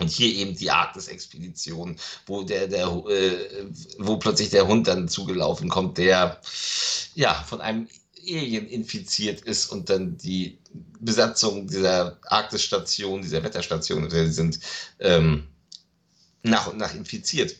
[0.00, 3.66] Und hier eben die Arktis-Expedition, wo der, der, äh,
[3.98, 6.40] wo plötzlich der Hund dann zugelaufen kommt, der
[7.14, 7.88] ja von einem
[8.26, 10.58] Alien infiziert ist und dann die
[11.00, 14.60] Besatzung dieser Arktis-Station, dieser Wetterstation, die sind
[15.00, 15.48] ähm,
[16.42, 17.56] nach und nach infiziert.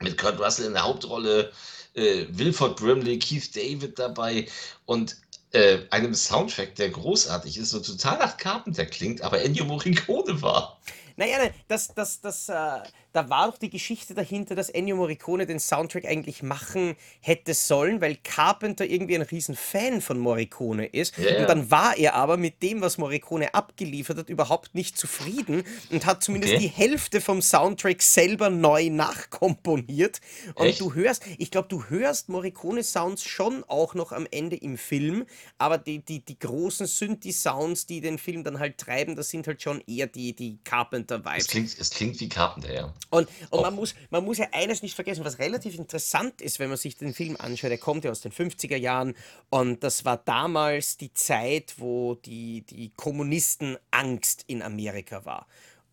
[0.00, 1.50] Mit Kurt Russell in der Hauptrolle,
[1.98, 4.46] äh, Wilford Brimley, Keith David dabei
[4.86, 5.16] und
[5.52, 10.78] äh, einem Soundtrack, der großartig ist und total nach Carpenter klingt, aber Ennio Morricone war.
[11.16, 12.80] Naja, das, das, das, äh,
[13.18, 18.00] da war doch die Geschichte dahinter, dass Ennio Morricone den Soundtrack eigentlich machen hätte sollen,
[18.00, 21.18] weil Carpenter irgendwie ein riesen Fan von Morricone ist.
[21.18, 21.40] Yeah.
[21.40, 26.06] Und dann war er aber mit dem, was Morricone abgeliefert hat, überhaupt nicht zufrieden und
[26.06, 26.62] hat zumindest okay.
[26.62, 30.20] die Hälfte vom Soundtrack selber neu nachkomponiert.
[30.54, 30.80] Und Echt?
[30.80, 35.26] du hörst, ich glaube, du hörst Morricone-Sounds schon auch noch am Ende im Film,
[35.58, 39.60] aber die, die, die großen Synthi-Sounds, die den Film dann halt treiben, das sind halt
[39.60, 41.38] schon eher die, die Carpenter-Vibes.
[41.38, 42.94] Es klingt, es klingt wie Carpenter, ja.
[43.10, 46.68] Und, und man, muss, man muss ja eines nicht vergessen, was relativ interessant ist, wenn
[46.68, 47.70] man sich den Film anschaut.
[47.70, 49.14] Er kommt ja aus den 50er Jahren
[49.50, 55.46] und das war damals die Zeit, wo die, die Kommunisten Angst in Amerika war.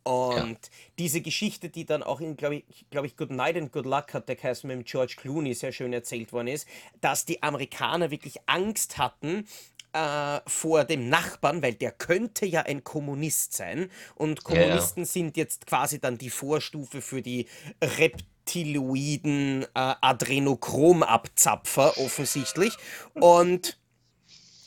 [0.05, 0.71] Und ja.
[0.99, 4.13] diese Geschichte, die dann auch in, glaube ich, glaub ich, Good Night and Good Luck
[4.13, 6.67] hat der geheißen mit George Clooney sehr schön erzählt worden ist,
[7.01, 9.47] dass die Amerikaner wirklich Angst hatten,
[9.95, 13.89] äh, vor dem Nachbarn, weil der könnte ja ein Kommunist sein.
[14.15, 15.09] Und Kommunisten ja.
[15.09, 17.47] sind jetzt quasi dann die Vorstufe für die
[17.81, 22.73] Reptiloiden äh, Adrenochromabzapfer offensichtlich.
[23.13, 23.79] Und,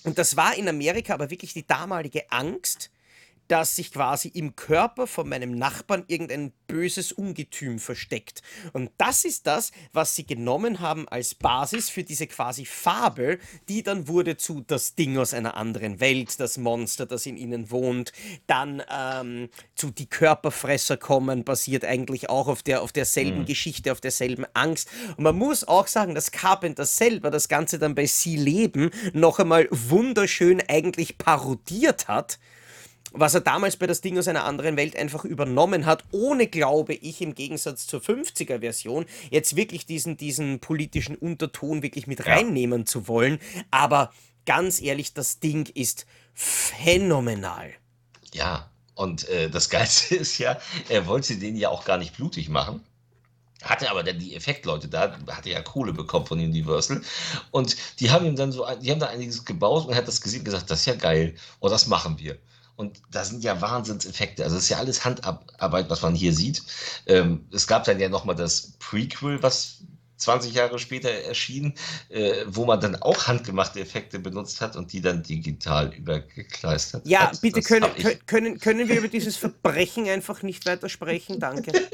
[0.04, 2.90] und das war in Amerika aber wirklich die damalige Angst,
[3.48, 8.42] dass sich quasi im Körper von meinem Nachbarn irgendein böses Ungetüm versteckt.
[8.72, 13.82] Und das ist das, was sie genommen haben als Basis für diese quasi Fabel, die
[13.82, 18.12] dann wurde zu das Ding aus einer anderen Welt, das Monster, das in ihnen wohnt,
[18.46, 23.46] dann ähm, zu die Körperfresser kommen, basiert eigentlich auch auf, der, auf derselben mhm.
[23.46, 24.88] Geschichte, auf derselben Angst.
[25.16, 29.38] Und man muss auch sagen, dass Carpenter selber das Ganze dann bei Sie leben noch
[29.38, 32.38] einmal wunderschön eigentlich parodiert hat
[33.12, 36.94] was er damals bei das Ding aus einer anderen Welt einfach übernommen hat, ohne, glaube
[36.94, 43.08] ich, im Gegensatz zur 50er-Version, jetzt wirklich diesen, diesen politischen Unterton wirklich mit reinnehmen zu
[43.08, 43.38] wollen.
[43.70, 44.12] Aber
[44.46, 47.72] ganz ehrlich, das Ding ist phänomenal.
[48.32, 52.48] Ja, und äh, das Geilste ist ja, er wollte den ja auch gar nicht blutig
[52.48, 52.84] machen.
[53.62, 57.02] Hatte aber dann die Effektleute da, hatte ja Kohle bekommen von Universal.
[57.50, 60.20] Und die haben ihm dann so, die haben da einiges gebaut und er hat das
[60.20, 61.34] gesehen und gesagt, das ist ja geil.
[61.58, 62.38] Und das machen wir.
[62.78, 64.44] Und da sind ja Wahnsinnseffekte.
[64.44, 66.62] Also es ist ja alles Handarbeit, was man hier sieht.
[67.06, 69.78] Ähm, es gab dann ja nochmal das Prequel, was
[70.18, 71.74] 20 Jahre später erschien,
[72.08, 77.22] äh, wo man dann auch handgemachte Effekte benutzt hat und die dann digital übergekleistert ja,
[77.22, 77.34] hat.
[77.34, 77.90] Ja, bitte können,
[78.26, 81.40] können, können wir über dieses Verbrechen einfach nicht weiter sprechen?
[81.40, 81.72] Danke.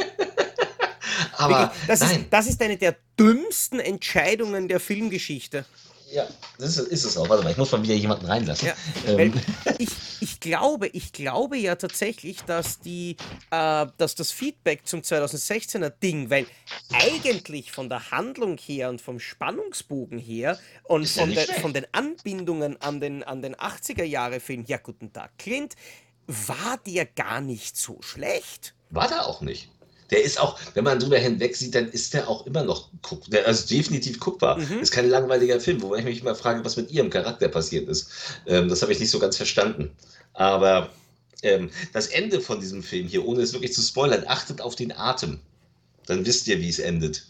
[1.38, 2.20] Aber das, nein.
[2.20, 5.64] Ist, das ist eine der dümmsten Entscheidungen der Filmgeschichte.
[6.12, 6.26] Ja,
[6.58, 7.28] das ist, ist, es auch.
[7.28, 8.68] Warte mal, ich muss mal wieder jemanden reinlassen.
[8.68, 8.74] Ja,
[9.06, 9.32] ähm.
[9.78, 9.88] ich,
[10.20, 13.16] ich, glaube, ich glaube ja tatsächlich, dass, die,
[13.50, 16.46] äh, dass das Feedback zum 2016er Ding, weil
[16.92, 22.80] eigentlich von der Handlung her und vom Spannungsbogen her und von, der, von, den Anbindungen
[22.80, 25.74] an den, an den 80er-Jahre-Film, ja, guten Tag, Clint,
[26.26, 28.74] war der gar nicht so schlecht.
[28.90, 29.70] War der auch nicht.
[30.10, 33.28] Der ist auch, wenn man drüber hinweg sieht, dann ist der auch immer noch guck,
[33.30, 34.58] der, also definitiv guckbar.
[34.58, 34.80] Mhm.
[34.80, 38.08] Ist kein langweiliger Film, wobei ich mich immer frage, was mit ihrem Charakter passiert ist.
[38.46, 39.90] Ähm, das habe ich nicht so ganz verstanden.
[40.34, 40.90] Aber
[41.42, 44.92] ähm, das Ende von diesem Film hier, ohne es wirklich zu spoilern, achtet auf den
[44.92, 45.40] Atem.
[46.06, 47.24] Dann wisst ihr, wie es endet.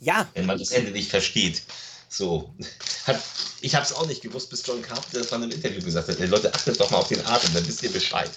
[0.00, 0.28] Ja.
[0.34, 1.62] Wenn man das Ende nicht versteht.
[2.08, 2.52] So.
[3.06, 3.20] Hat,
[3.60, 6.18] ich habe es auch nicht gewusst, bis John Carpenter das von einem Interview gesagt hat.
[6.18, 8.30] Hey, Leute, achtet doch mal auf den Atem, dann wisst ihr Bescheid.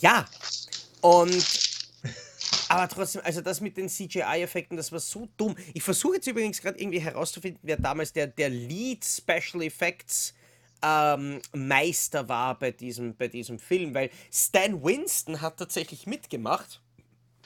[0.00, 0.26] Ja.
[1.02, 1.44] Und
[2.68, 5.56] aber trotzdem, also das mit den CGI-Effekten, das war so dumm.
[5.74, 10.34] Ich versuche jetzt übrigens gerade irgendwie herauszufinden, wer damals der, der Lead Special Effects
[10.82, 16.82] ähm, Meister war bei diesem, bei diesem Film, weil Stan Winston hat tatsächlich mitgemacht.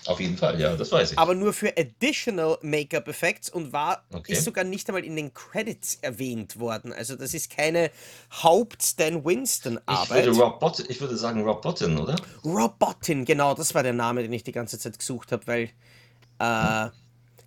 [0.07, 1.19] Auf jeden Fall, ja, das weiß ich.
[1.19, 4.33] Aber nur für Additional Make-up Effects und war okay.
[4.33, 6.93] ist sogar nicht einmal in den Credits erwähnt worden.
[6.93, 7.91] Also das ist keine
[8.43, 10.27] Haupt-Stan Winston-Arbeit.
[10.27, 12.17] Ich, würde ich würde sagen Rob Bottin, oder?
[12.45, 15.71] Rob Bottin, genau, das war der Name, den ich die ganze Zeit gesucht habe, weil
[16.39, 16.91] äh,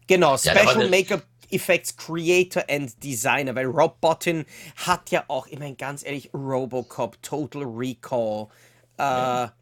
[0.07, 5.57] genau, Special ja, Make-up Effects Creator and Designer, weil Rob Bottin hat ja auch, ich
[5.57, 8.47] meine ganz ehrlich, Robocop, Total Recall,
[8.97, 9.53] äh, ja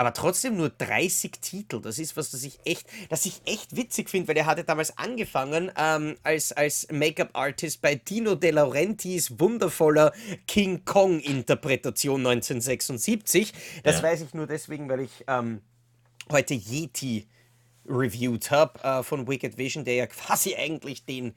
[0.00, 1.78] aber trotzdem nur 30 Titel.
[1.78, 4.96] Das ist was, das ich echt, das ich echt witzig finde, weil er hatte damals
[4.96, 10.14] angefangen ähm, als, als Make-up-Artist bei Dino De Laurentiis wundervoller
[10.46, 13.52] King Kong-Interpretation 1976.
[13.82, 14.04] Das ja.
[14.04, 15.60] weiß ich nur deswegen, weil ich ähm,
[16.30, 17.28] heute Yeti
[17.86, 21.34] reviewed habe äh, von Wicked Vision, der ja quasi eigentlich den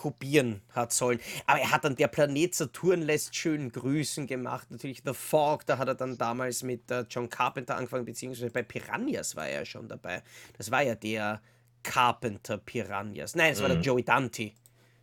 [0.00, 1.20] kopieren hat sollen.
[1.46, 4.70] Aber er hat dann der Planet Saturn lässt schön grüßen gemacht.
[4.70, 8.62] Natürlich The Fog, da hat er dann damals mit äh, John Carpenter angefangen, beziehungsweise bei
[8.62, 10.22] Piranhas war er schon dabei.
[10.56, 11.42] Das war ja der
[11.82, 13.34] Carpenter Piranhas.
[13.34, 13.60] Nein, mhm.
[13.60, 13.82] war der mhm.
[13.82, 14.52] Joey Dante.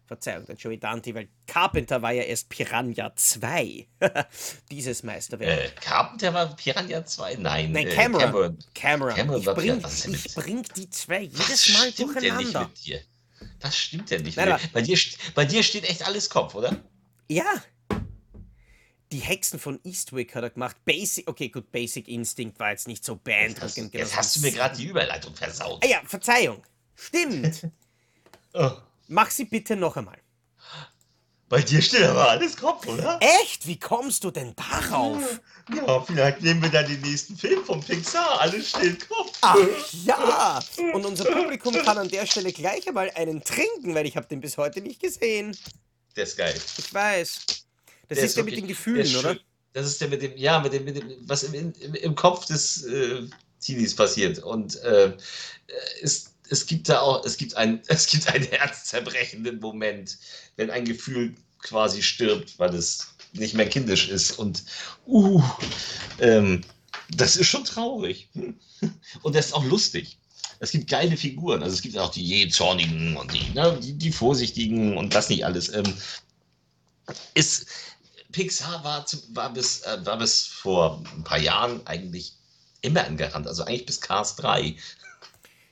[0.07, 3.87] Verzeihung, der Joey Dante, weil Carpenter war ja erst Piranha 2.
[4.71, 5.59] Dieses Meisterwerk.
[5.59, 7.35] Äh, Carpenter war Piranha 2?
[7.35, 7.71] Nein.
[7.71, 8.21] Nein, äh, Cameron.
[8.21, 8.57] Cameron.
[8.73, 9.15] Cameron.
[9.15, 12.61] Cameron ich, bring, ich bring die zwei jedes Mal durcheinander.
[12.61, 13.01] Nicht mit dir?
[13.59, 14.37] Das stimmt ja nicht.
[14.37, 14.97] Nein, bei, dir,
[15.35, 16.83] bei dir steht echt alles Kopf, oder?
[17.29, 17.63] Ja.
[19.11, 20.75] Die Hexen von Eastwick hat er gemacht.
[20.83, 23.93] Basic, okay, gut, Basic Instinct war jetzt nicht so beeindruckend.
[23.93, 25.83] Jetzt, hast du mir gerade die Überleitung versaut.
[25.83, 26.61] Ah ja, Verzeihung.
[26.95, 27.67] Stimmt.
[28.53, 28.71] oh.
[29.07, 30.17] Mach sie bitte noch einmal.
[31.49, 33.19] Bei dir steht aber alles Kopf, oder?
[33.41, 33.65] Echt?
[33.65, 35.39] Wie kommst du denn darauf?
[35.73, 38.41] Ja, vielleicht nehmen wir dann den nächsten Film vom Pixar.
[38.41, 39.37] Alles steht Kopf.
[39.41, 39.57] Ach
[40.03, 40.59] ja.
[40.93, 44.41] Und unser Publikum kann an der Stelle gleich einmal einen trinken, weil ich habe den
[44.41, 45.57] bis heute nicht gesehen.
[46.17, 46.59] Der ist geil.
[46.77, 47.39] Ich weiß.
[48.09, 49.37] Das der ist, der mit den Gefühlen, oder?
[49.71, 52.45] Das ist der mit dem, ja, mit dem, mit dem was im, im, im Kopf
[52.45, 53.21] des äh,
[53.61, 54.39] Teenies passiert.
[54.39, 55.15] Und äh,
[56.01, 60.17] ist es gibt da auch, es gibt, ein, es gibt einen herzzerbrechenden Moment,
[60.55, 64.39] wenn ein Gefühl quasi stirbt, weil es nicht mehr kindisch ist.
[64.39, 64.63] Und
[65.07, 65.41] uh,
[66.19, 66.63] ähm,
[67.09, 68.29] das ist schon traurig.
[69.21, 70.17] Und das ist auch lustig.
[70.59, 71.61] Es gibt geile Figuren.
[71.61, 75.29] Also es gibt auch die je zornigen und die, ne, die, die vorsichtigen und das
[75.29, 75.71] nicht alles.
[75.71, 75.93] Ähm,
[77.35, 77.67] ist,
[78.31, 82.33] Pixar war, zu, war, bis, äh, war bis vor ein paar Jahren eigentlich
[82.81, 83.47] immer ein Garant.
[83.47, 84.75] Also eigentlich bis Cars 3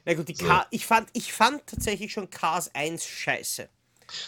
[0.05, 0.45] na gut, die so.
[0.45, 3.67] K ich, fand, ich fand tatsächlich schon Cars 1 scheiße.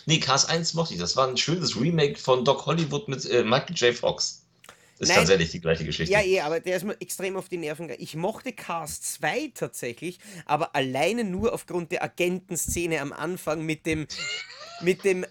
[0.05, 0.99] Nee, Cars 1 mochte ich.
[0.99, 3.95] Das war ein schönes Remake von Doc Hollywood mit äh, Michael J.
[3.95, 4.43] Fox.
[4.99, 6.11] Ist Nein, tatsächlich die gleiche Geschichte.
[6.11, 8.03] Ja, eh, aber der ist mir extrem auf die Nerven gegangen.
[8.03, 14.07] Ich mochte Cars 2 tatsächlich, aber alleine nur aufgrund der Agentenszene am Anfang mit dem,
[14.81, 15.23] mit dem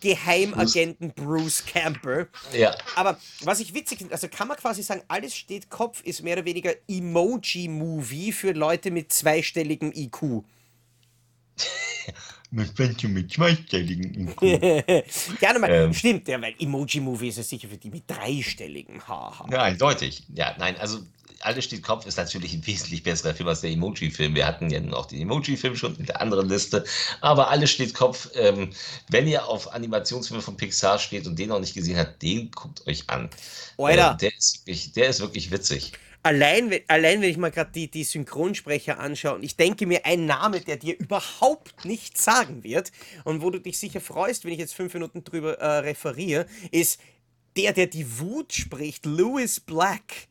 [0.00, 2.26] Geheimagenten Bruce Camper.
[2.52, 2.76] Ja.
[2.94, 6.36] Aber was ich witzig finde, also kann man quasi sagen, alles steht Kopf ist mehr
[6.36, 10.44] oder weniger Emoji-Movie für Leute mit zweistelligem IQ.
[12.50, 14.40] Was fändest du mit zweistelligen IQ?
[15.40, 15.70] Gerne mal.
[15.70, 15.94] Ähm.
[15.94, 19.46] Stimmt, ja, weil Emoji-Movie ist ja sicher für die mit dreistelligen Haha.
[19.50, 20.22] Ja, eindeutig.
[20.34, 21.00] Ja, nein, also
[21.40, 24.34] alles steht Kopf ist natürlich ein wesentlich besserer Film als der Emoji-Film.
[24.34, 26.84] Wir hatten ja noch den Emoji-Film schon in der anderen Liste.
[27.20, 28.28] Aber alles steht Kopf.
[28.34, 28.70] Ähm,
[29.10, 32.86] wenn ihr auf Animationsfilme von Pixar steht und den noch nicht gesehen habt, den guckt
[32.86, 33.30] euch an.
[33.78, 34.12] Alter.
[34.14, 35.92] Äh, der, ist wirklich, der ist wirklich witzig.
[36.24, 40.04] Allein, wenn- allein wenn ich mal gerade die, die Synchronsprecher anschaue und ich denke mir
[40.04, 42.90] ein Name, der dir überhaupt nichts sagen wird
[43.24, 47.00] und wo du dich sicher freust, wenn ich jetzt fünf Minuten drüber äh, referiere, ist
[47.56, 50.26] der, der die Wut spricht, Louis Black,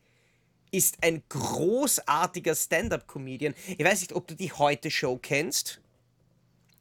[0.70, 3.54] ist ein großartiger Stand-up-Comedian.
[3.66, 5.80] Ich weiß nicht, ob du die Heute-Show kennst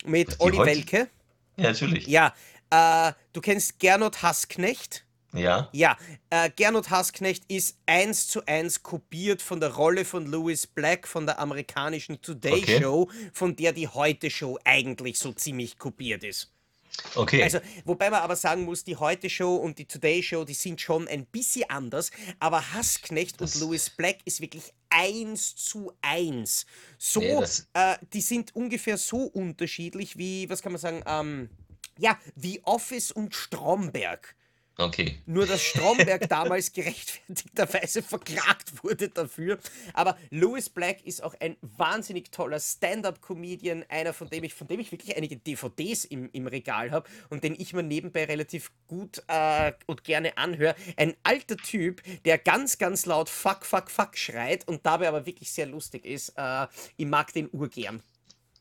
[0.05, 1.09] mit Olli Heute- Welke.
[1.57, 2.07] Ja, natürlich.
[2.07, 2.33] Ja,
[2.69, 5.03] äh, du kennst Gernot Hassknecht.
[5.33, 5.69] Ja.
[5.73, 5.97] Ja,
[6.29, 11.25] äh, Gernot Hassknecht ist eins zu eins kopiert von der Rolle von Louis Black von
[11.25, 12.81] der amerikanischen Today Okay.
[12.81, 16.51] Show, von der die Heute Show eigentlich so ziemlich kopiert ist.
[17.15, 17.43] Okay.
[17.43, 20.81] Also, wobei man aber sagen muss, die Heute Show und die Today Show, die sind
[20.81, 26.65] schon ein bisschen anders, aber Hassknecht und Das- Louis Black ist wirklich eins zu eins.
[26.97, 31.49] So, Nee, äh, die sind ungefähr so unterschiedlich wie, was kann man sagen, ähm,
[31.99, 34.35] ja, The Office und Stromberg.
[34.77, 35.17] Okay.
[35.25, 39.59] Nur dass Stromberg damals gerechtfertigterweise verklagt wurde dafür.
[39.93, 44.79] Aber Louis Black ist auch ein wahnsinnig toller Stand-up-Comedian, einer von dem ich, von dem
[44.79, 49.23] ich wirklich einige DVDs im, im Regal habe und den ich mir nebenbei relativ gut
[49.27, 50.75] äh, und gerne anhöre.
[50.95, 55.51] Ein alter Typ, der ganz, ganz laut Fuck, fuck, fuck schreit und dabei aber wirklich
[55.51, 56.33] sehr lustig ist.
[56.37, 58.01] Äh, ich mag den urgern.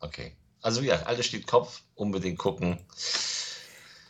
[0.00, 0.32] Okay.
[0.62, 1.82] Also ja, alles steht Kopf.
[1.94, 2.78] Unbedingt gucken.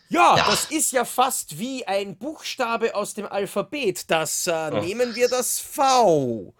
[0.08, 0.46] Ja, Ja.
[0.46, 4.10] das ist ja fast wie ein Buchstabe aus dem Alphabet.
[4.10, 4.80] Das äh, Oh.
[4.80, 6.54] nehmen wir das V.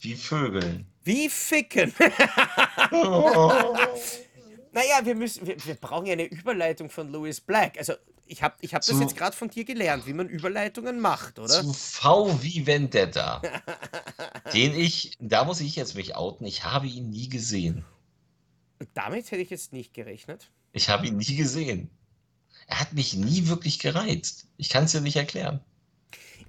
[0.00, 0.86] Wie Vögeln.
[1.04, 1.92] Wie ficken.
[4.72, 7.76] naja, wir müssen, wir, wir brauchen ja eine Überleitung von Louis Black.
[7.78, 7.94] Also
[8.26, 11.48] ich habe ich hab das jetzt gerade von dir gelernt, wie man Überleitungen macht, oder?
[11.48, 13.42] Zu V wie Vendetta.
[14.54, 17.84] den ich, da muss ich jetzt mich outen, ich habe ihn nie gesehen.
[18.94, 20.50] Damit hätte ich jetzt nicht gerechnet.
[20.72, 21.90] Ich habe ihn nie gesehen.
[22.72, 24.46] Er hat mich nie wirklich gereizt.
[24.56, 25.60] Ich kann es dir nicht erklären.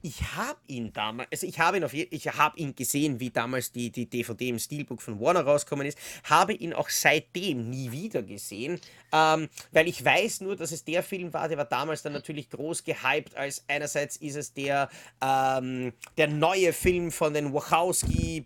[0.01, 3.73] Ich habe ihn damals, also ich habe ihn auf ich habe ihn gesehen, wie damals
[3.73, 8.23] die, die DVD im Steelbook von Warner rausgekommen ist, habe ihn auch seitdem nie wieder
[8.23, 8.79] gesehen,
[9.11, 12.49] ähm, weil ich weiß nur, dass es der Film war, der war damals dann natürlich
[12.49, 18.45] groß gehypt, als einerseits ist es der, ähm, der neue Film von den Wachowski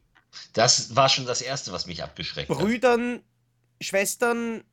[0.54, 2.58] Das war schon das Erste, was mich abgeschreckt hat.
[2.58, 3.22] Brüdern,
[3.80, 4.64] Schwestern,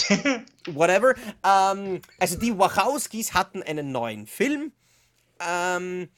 [0.66, 1.14] whatever.
[1.44, 4.72] Ähm, also die Wachowskis hatten einen neuen Film.
[5.40, 6.08] Ähm,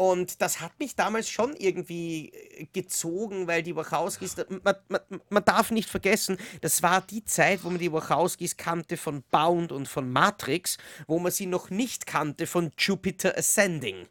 [0.00, 5.44] und das hat mich damals schon irgendwie äh, gezogen, weil die Wachowskis, man, man, man
[5.44, 9.88] darf nicht vergessen, das war die Zeit, wo man die Wachowskis kannte von Bound und
[9.88, 14.06] von Matrix, wo man sie noch nicht kannte von Jupiter Ascending.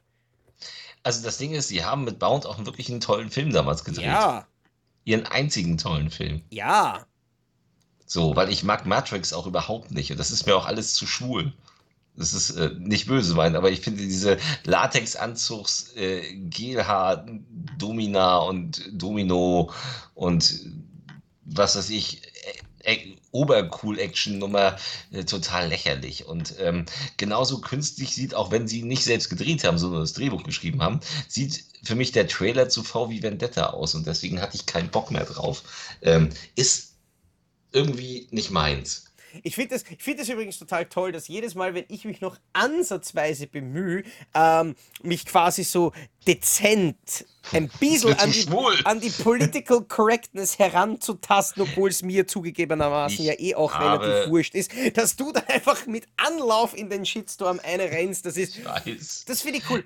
[1.04, 4.08] Also das Ding ist, sie haben mit Bound auch wirklich einen tollen Film damals gedreht.
[4.08, 4.46] Ja,
[5.06, 6.42] Ihren einzigen tollen Film.
[6.50, 7.07] ja.
[8.08, 11.06] So, weil ich mag Matrix auch überhaupt nicht und das ist mir auch alles zu
[11.06, 11.54] schwul.
[12.16, 17.28] Das ist äh, nicht böse meinen, aber ich finde diese Latexanzugs, äh, Gelhaar,
[17.78, 19.72] Domina und Domino
[20.16, 20.62] und
[21.44, 22.24] was weiß ich,
[22.84, 24.78] äh, äh, Obercool-Action-Nummer
[25.12, 26.26] äh, total lächerlich.
[26.26, 26.86] Und ähm,
[27.18, 31.02] genauso künstlich sieht, auch wenn sie nicht selbst gedreht haben, sondern das Drehbuch geschrieben haben,
[31.28, 34.90] sieht für mich der Trailer zu V wie Vendetta aus und deswegen hatte ich keinen
[34.90, 35.64] Bock mehr drauf.
[36.02, 36.87] Ähm, ist
[37.72, 39.06] irgendwie nicht meins.
[39.44, 42.22] Ich finde das, ich find das übrigens total toll, dass jedes Mal, wenn ich mich
[42.22, 44.04] noch ansatzweise bemühe,
[44.34, 45.92] ähm, mich quasi so
[46.26, 48.48] dezent ein bisschen an die,
[48.86, 54.56] an die Political Correctness heranzutasten, obwohl es mir zugegebenermaßen Ich ja eh auch relativ wurscht
[54.56, 58.66] ist, dass du dann einfach mit Anlauf in den Shitstorm eine rennst, das ist, Ich
[58.66, 59.26] weiß.
[59.28, 59.84] das finde ich cool.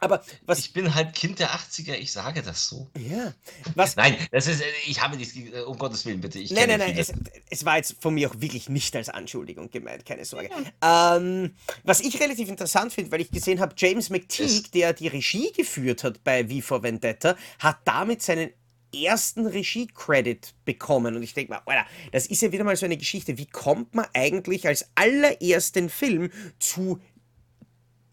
[0.00, 2.88] Aber was, Ich bin halt Kind der 80er, ich sage das so.
[2.98, 3.34] ja,
[3.74, 5.34] was, Nein, das ist, ich habe nichts,
[5.66, 6.38] um Gottes Willen, bitte.
[6.38, 7.12] Ich Nein, nein, nein, es,
[7.50, 10.48] es war jetzt von mir auch wirklich nicht als Anschuldigung gemeint, keine Sorge.
[10.82, 15.08] Ähm, was ich relativ interessant finde, weil ich gesehen habe, James McTeague, Es- der die
[15.08, 18.50] Regie geführt hat bei V for Vendetta, hat damit seinen
[18.92, 21.14] ersten Regie-Credit bekommen.
[21.14, 23.38] Und ich denke mal, Alter, das ist ja wieder mal so eine Geschichte.
[23.38, 26.98] Wie kommt man eigentlich als allerersten Film zu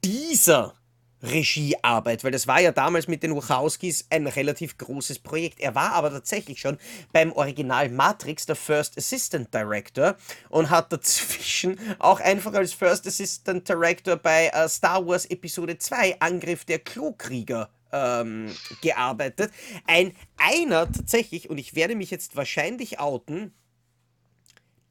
[0.03, 0.75] dieser
[1.23, 5.59] Regiearbeit, weil das war ja damals mit den Wachowskis ein relativ großes Projekt.
[5.59, 6.77] Er war aber tatsächlich schon
[7.11, 10.15] beim Original Matrix der First Assistant Director
[10.49, 16.19] und hat dazwischen auch einfach als First Assistant Director bei äh, Star Wars Episode 2
[16.19, 19.51] Angriff der Klokrieger ähm, gearbeitet.
[19.87, 23.53] Ein einer tatsächlich, und ich werde mich jetzt wahrscheinlich outen,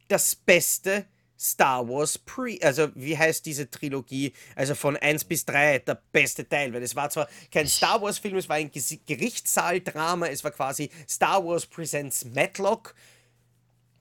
[0.09, 1.05] das beste
[1.39, 4.33] Star Wars Pre, also wie heißt diese Trilogie?
[4.55, 8.19] Also von 1 bis 3 der beste Teil, weil es war zwar kein Star Wars
[8.19, 8.71] Film, es war ein
[9.07, 12.95] Gerichtssaal-Drama, es war quasi Star Wars Presents Matlock.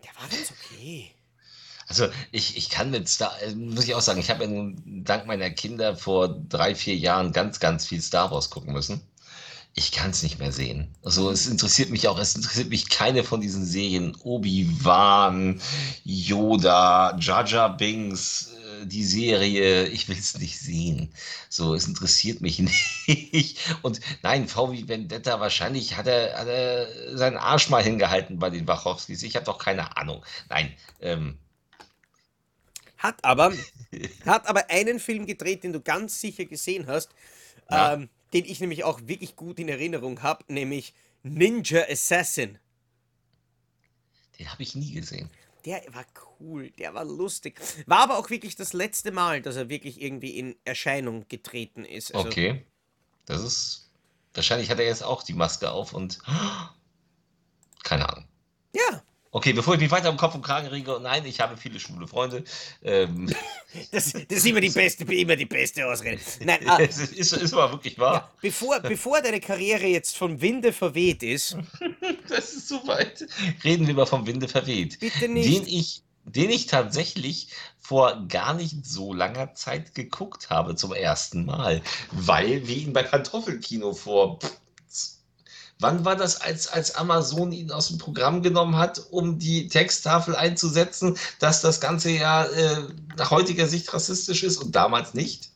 [0.03, 1.11] Der war ganz okay.
[1.87, 4.47] Also ich, ich kann mit Star, äh, muss ich auch sagen, ich habe
[4.85, 9.01] dank meiner Kinder vor drei, vier Jahren ganz, ganz viel Star Wars gucken müssen.
[9.77, 10.95] Ich kann es nicht mehr sehen.
[11.03, 14.15] Also es interessiert mich auch, es interessiert mich keine von diesen Serien.
[14.23, 15.61] Obi-Wan,
[16.05, 21.11] Yoda, Jar Binks, äh, die Serie, ich will es nicht sehen.
[21.49, 22.59] So, es interessiert mich
[23.07, 23.57] nicht.
[23.81, 28.65] Und nein, VW Vendetta, wahrscheinlich hat er, hat er seinen Arsch mal hingehalten bei den
[28.65, 29.23] Wachowskis.
[29.23, 30.23] Ich habe doch keine Ahnung.
[30.47, 30.71] Nein,
[31.01, 31.37] ähm,
[32.97, 33.51] hat aber,
[34.25, 37.09] hat aber einen Film gedreht, den du ganz sicher gesehen hast,
[37.69, 37.93] ja.
[37.93, 42.59] ähm, den ich nämlich auch wirklich gut in Erinnerung habe, nämlich Ninja Assassin.
[44.37, 45.29] Den habe ich nie gesehen.
[45.63, 46.05] Der war
[46.39, 47.61] cool, der war lustig.
[47.85, 52.13] War aber auch wirklich das letzte Mal, dass er wirklich irgendwie in Erscheinung getreten ist.
[52.13, 52.65] Also, okay.
[53.25, 53.89] Das ist.
[54.33, 56.19] Wahrscheinlich hat er jetzt auch die Maske auf und.
[57.83, 58.27] Keine Ahnung.
[58.75, 59.01] Ja,
[59.35, 62.07] Okay, bevor ich mich weiter im Kopf und Kragen rege, nein, ich habe viele schwule
[62.07, 62.45] Freunde.
[62.83, 63.29] Ähm.
[63.91, 66.21] Das, das, ist immer die beste, immer die beste Ausrede.
[66.45, 68.13] Nein, ah, es ist, ist aber wirklich wahr.
[68.13, 71.57] Ja, bevor, bevor deine Karriere jetzt vom Winde verweht ist.
[72.29, 73.27] das ist so weit.
[73.65, 75.01] Reden wir mal vom Winde verweht.
[75.01, 75.49] Bitte nicht.
[75.49, 81.43] Den ich, den ich tatsächlich vor gar nicht so langer Zeit geguckt habe zum ersten
[81.43, 81.81] Mal,
[82.11, 84.39] weil wir ihn bei Kartoffelkino vor
[85.79, 90.35] Wann war das, als, als Amazon ihn aus dem Programm genommen hat, um die Texttafel
[90.35, 92.83] einzusetzen, dass das Ganze ja äh,
[93.17, 95.49] nach heutiger Sicht rassistisch ist und damals nicht?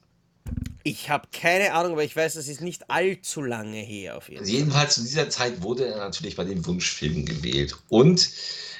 [0.83, 4.43] Ich habe keine Ahnung, aber ich weiß, das ist nicht allzu lange her auf jeden
[4.43, 4.53] Fall.
[4.53, 7.77] Jedenfalls zu dieser Zeit wurde er natürlich bei den Wunschfilmen gewählt.
[7.89, 8.29] Und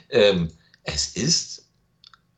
[0.09, 0.49] ähm,
[0.83, 1.65] es ist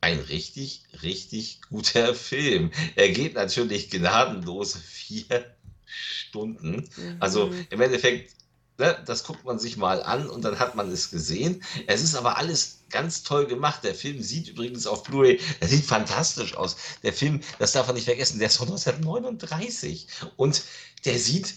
[0.00, 2.70] ein richtig, richtig guter Film.
[2.96, 5.46] Er geht natürlich gnadenlos vier
[5.86, 6.88] Stunden.
[7.20, 7.66] Also mhm.
[7.70, 8.32] im Endeffekt
[8.76, 11.62] das guckt man sich mal an und dann hat man es gesehen.
[11.86, 13.84] Es ist aber alles ganz toll gemacht.
[13.84, 16.76] Der Film sieht übrigens auf Blu-ray, der sieht fantastisch aus.
[17.02, 20.06] Der Film, das darf man nicht vergessen, der ist von 1939
[20.36, 20.62] und
[21.04, 21.54] der sieht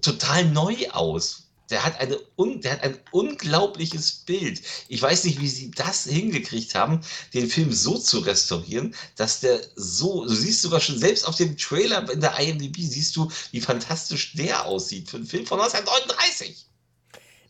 [0.00, 1.49] total neu aus.
[1.70, 4.60] Der hat, eine der hat ein unglaubliches Bild.
[4.88, 7.00] Ich weiß nicht, wie sie das hingekriegt haben,
[7.34, 11.56] den Film so zu restaurieren, dass der so, du siehst sogar schon selbst auf dem
[11.56, 16.66] Trailer in der IMDb, siehst du, wie fantastisch der aussieht für einen Film von 1939.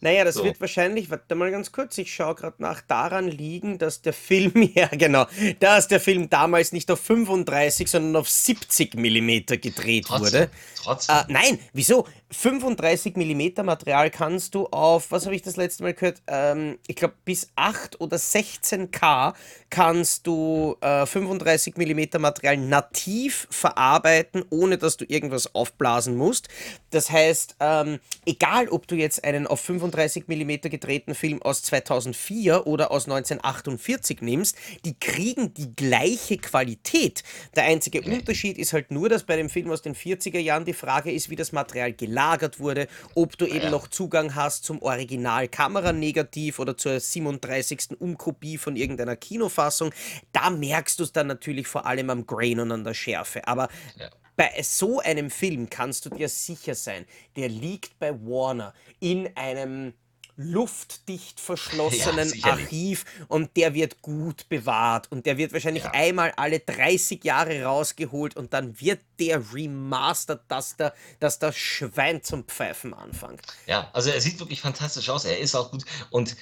[0.03, 0.45] Naja, das so.
[0.45, 4.71] wird wahrscheinlich, warte mal ganz kurz, ich schaue gerade nach, daran liegen, dass der Film,
[4.75, 5.27] ja genau,
[5.61, 10.51] dass der Film damals nicht auf 35, sondern auf 70 Millimeter gedreht trotzdem, wurde.
[10.77, 11.16] Trotzdem.
[11.16, 12.07] Äh, nein, wieso?
[12.33, 16.22] 35 mm Material kannst du auf, was habe ich das letzte Mal gehört?
[16.28, 19.35] Ähm, ich glaube, bis 8 oder 16K
[19.68, 26.49] kannst du äh, 35 mm Material nativ verarbeiten, ohne dass du irgendwas aufblasen musst.
[26.91, 32.66] Das heißt, ähm, egal ob du jetzt einen auf 35 mm gedrehten Film aus 2004
[32.66, 37.24] oder aus 1948 nimmst, die kriegen die gleiche Qualität.
[37.57, 40.74] Der einzige Unterschied ist halt nur, dass bei dem Film aus den 40er Jahren die
[40.74, 43.71] Frage ist, wie das Material gelangt gelagert wurde, ob du eben ja.
[43.71, 47.99] noch Zugang hast zum Original Kameranegativ oder zur 37.
[47.99, 49.93] Umkopie von irgendeiner Kinofassung.
[50.33, 53.47] Da merkst du es dann natürlich vor allem am Grain und an der Schärfe.
[53.47, 54.11] Aber ja.
[54.37, 57.05] Bei so einem Film kannst du dir sicher sein,
[57.37, 59.93] der liegt bei Warner in einem
[60.41, 65.93] luftdicht verschlossenen ja, Archiv und der wird gut bewahrt und der wird wahrscheinlich ja.
[65.93, 72.22] einmal alle 30 Jahre rausgeholt und dann wird der remastert, dass, der, dass das Schwein
[72.22, 73.43] zum Pfeifen anfängt.
[73.66, 76.36] Ja, also er sieht wirklich fantastisch aus, er ist auch gut und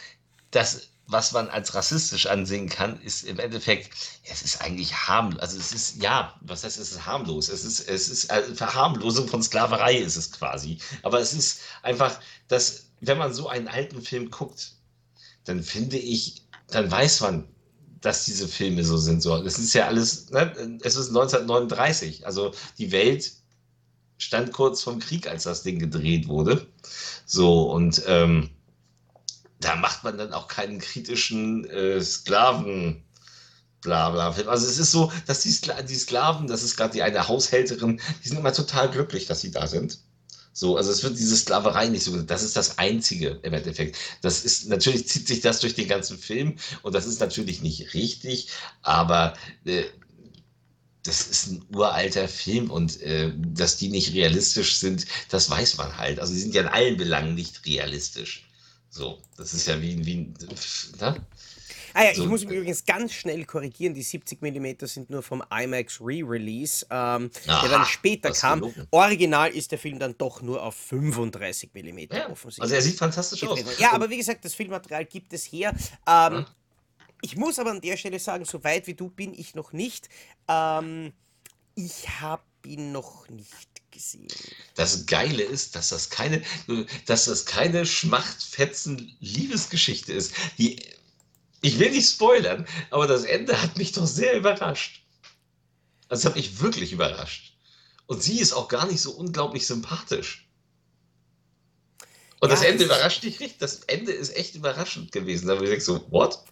[0.50, 3.96] das was man als rassistisch ansehen kann, ist im Endeffekt,
[4.30, 5.40] es ist eigentlich harmlos.
[5.40, 7.48] Also es ist, ja, was heißt, es ist harmlos.
[7.48, 10.76] Es ist, es ist eine Verharmlosung von Sklaverei ist es quasi.
[11.02, 14.72] Aber es ist einfach, dass wenn man so einen alten Film guckt,
[15.44, 17.48] dann finde ich, dann weiß man,
[18.00, 19.24] dass diese Filme so sind.
[19.24, 20.78] Das ist ja alles, ne?
[20.82, 22.26] es ist 1939.
[22.26, 23.32] Also die Welt
[24.18, 26.66] stand kurz vom Krieg, als das Ding gedreht wurde.
[27.24, 28.50] So, und ähm,
[29.60, 33.04] da macht man dann auch keinen kritischen äh, Sklaven.
[33.80, 34.30] Bla bla.
[34.30, 38.00] Also es ist so, dass die, Skla die Sklaven, das ist gerade die eine Haushälterin,
[38.24, 40.00] die sind immer total glücklich, dass sie da sind.
[40.58, 43.96] So, also es wird diese Sklaverei nicht so, das ist das Einzige im Endeffekt.
[44.22, 47.94] Das ist, natürlich zieht sich das durch den ganzen Film und das ist natürlich nicht
[47.94, 48.48] richtig,
[48.82, 49.34] aber
[49.64, 49.84] äh,
[51.04, 55.96] das ist ein uralter Film und äh, dass die nicht realistisch sind, das weiß man
[55.96, 56.18] halt.
[56.18, 58.50] Also die sind ja in allen Belangen nicht realistisch.
[58.90, 60.34] So, das ist ja wie, wie
[60.98, 61.24] ne?
[61.94, 63.94] Ah ja, ich muss mich übrigens ganz schnell korrigieren.
[63.94, 68.60] Die 70 mm sind nur vom IMAX Re-Release, ähm, der dann später kam.
[68.60, 68.86] gelogen.
[68.90, 72.62] Original ist der Film dann doch nur auf 35 mm Ja, offensichtlich.
[72.62, 73.60] also er sieht fantastisch aus.
[73.78, 75.74] Ja, aber wie gesagt, das Filmmaterial gibt es her.
[76.06, 76.46] Ähm,
[77.22, 80.08] ich muss aber an der Stelle sagen, so weit wie du bin ich noch nicht.
[80.48, 81.12] Ähm,
[81.74, 84.28] ich habe ihn noch nicht gesehen.
[84.74, 86.42] Das Geile ist, dass das keine,
[87.06, 90.34] dass das keine schmachtfetzen Liebesgeschichte ist.
[90.58, 90.78] Die,
[91.60, 95.02] ich will nicht spoilern, aber das Ende hat mich doch sehr überrascht.
[96.08, 97.54] Das hat mich wirklich überrascht.
[98.06, 100.48] Und sie ist auch gar nicht so unglaublich sympathisch.
[102.40, 103.58] Und Ja, das Ende überrascht dich richtig.
[103.58, 105.48] Das Ende ist echt überraschend gewesen.
[105.48, 106.42] Da habe ich gesagt so, what?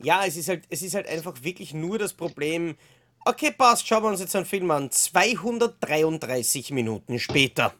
[0.00, 2.76] Ja, es ist halt, es ist halt einfach wirklich nur das Problem.
[3.24, 4.90] Okay, passt, schauen wir uns jetzt einen Film an.
[4.90, 7.74] 233 Minuten später.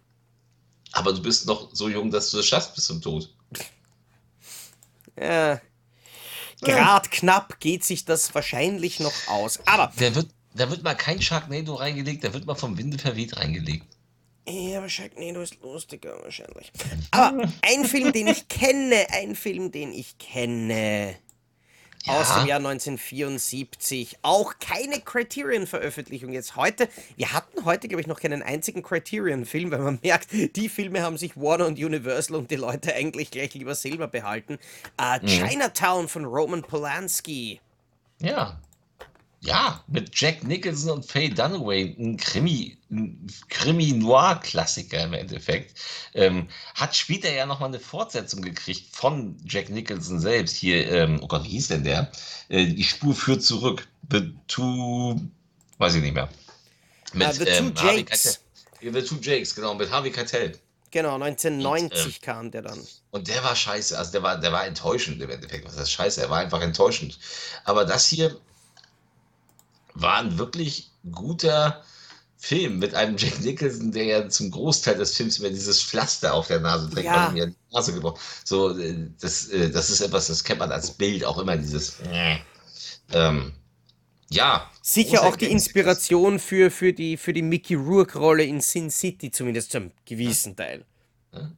[0.92, 3.32] Aber du bist noch so jung, dass du das schaffst bis zum Tod.
[5.18, 5.60] Ja.
[6.62, 9.60] Grad knapp geht sich das wahrscheinlich noch aus.
[9.66, 13.36] Aber, Da wird, da wird mal kein Sharknado reingelegt, da wird mal vom Winde verweht
[13.36, 13.86] reingelegt.
[14.48, 16.72] ja, aber Sharknado ist lustiger wahrscheinlich.
[17.10, 21.16] Aber ein Film, den ich kenne, ein Film, den ich kenne.
[22.08, 22.38] Aus Ja.
[22.40, 24.18] dem Jahr 1974.
[24.22, 26.88] Auch keine Criterion-Veröffentlichung jetzt heute.
[27.16, 31.18] Wir hatten heute, glaube ich, noch keinen einzigen Criterion-Film, weil man merkt, die Filme haben
[31.18, 34.58] sich Warner und Universal und die Leute eigentlich gleich lieber selber behalten.
[34.96, 37.60] Äh, Chinatown von Roman Polanski.
[38.20, 38.58] Ja.
[39.40, 45.78] Ja, mit Jack Nicholson und Faye Dunaway, ein Krimi, ein Krimi-Noir-Klassiker im Endeffekt.
[46.14, 50.56] Ähm, hat später ja nochmal eine Fortsetzung gekriegt von Jack Nicholson selbst.
[50.56, 52.10] Hier, ähm, oh Gott, wie hieß denn der?
[52.48, 53.86] Äh, die Spur führt zurück.
[54.10, 55.20] The Two,
[55.78, 56.28] weiß ich nicht mehr.
[57.20, 58.40] Ah, The Two Harvey Jakes.
[58.80, 60.58] The Two Jakes, genau, mit Harvey Keitel.
[60.90, 62.86] Genau, 1990 Und, ähm, kam der dann.
[63.10, 63.96] Und der war scheiße.
[63.96, 65.66] Also der war, der war enttäuschend im Endeffekt.
[65.66, 66.22] Was heißt scheiße?
[66.22, 67.18] Er war einfach enttäuschend.
[67.64, 68.40] Aber das hier
[70.00, 71.82] war ein wirklich guter
[72.36, 76.46] Film mit einem Jack Nicholson, der ja zum Großteil des Films immer dieses Pflaster auf
[76.46, 77.32] der Nase trägt, Ja.
[77.34, 78.20] ja die Nase gebrochen.
[78.44, 81.96] So, äh, das, äh, das ist etwas, das kennt man als Bild auch immer, dieses.
[83.12, 83.52] Ähm,
[84.30, 84.70] ja.
[84.82, 85.46] Sicher auch die.
[85.46, 90.84] Inspiration für, für die, für die Mickey Rourke-Rolle in Sin City, zumindest zum gewissen Teil.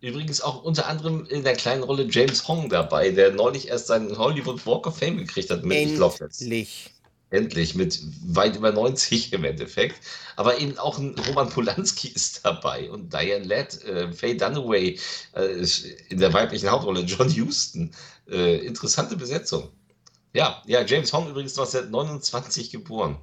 [0.01, 4.16] Übrigens auch unter anderem in der kleinen Rolle James Hong dabei, der neulich erst seinen
[4.16, 6.41] Hollywood Walk of Fame gekriegt hat mit, ich glaube, das
[7.31, 7.74] Endlich.
[7.74, 9.97] Mit weit über 90 im Endeffekt.
[10.37, 14.99] Aber eben auch ein Roman Polanski ist dabei und Diane Ladd, äh, Faye Dunaway
[15.35, 15.66] äh,
[16.09, 17.93] in der weiblichen Hauptrolle, John Huston.
[18.28, 19.70] Äh, interessante Besetzung.
[20.33, 23.18] Ja, ja, James Hong übrigens 1929 geboren.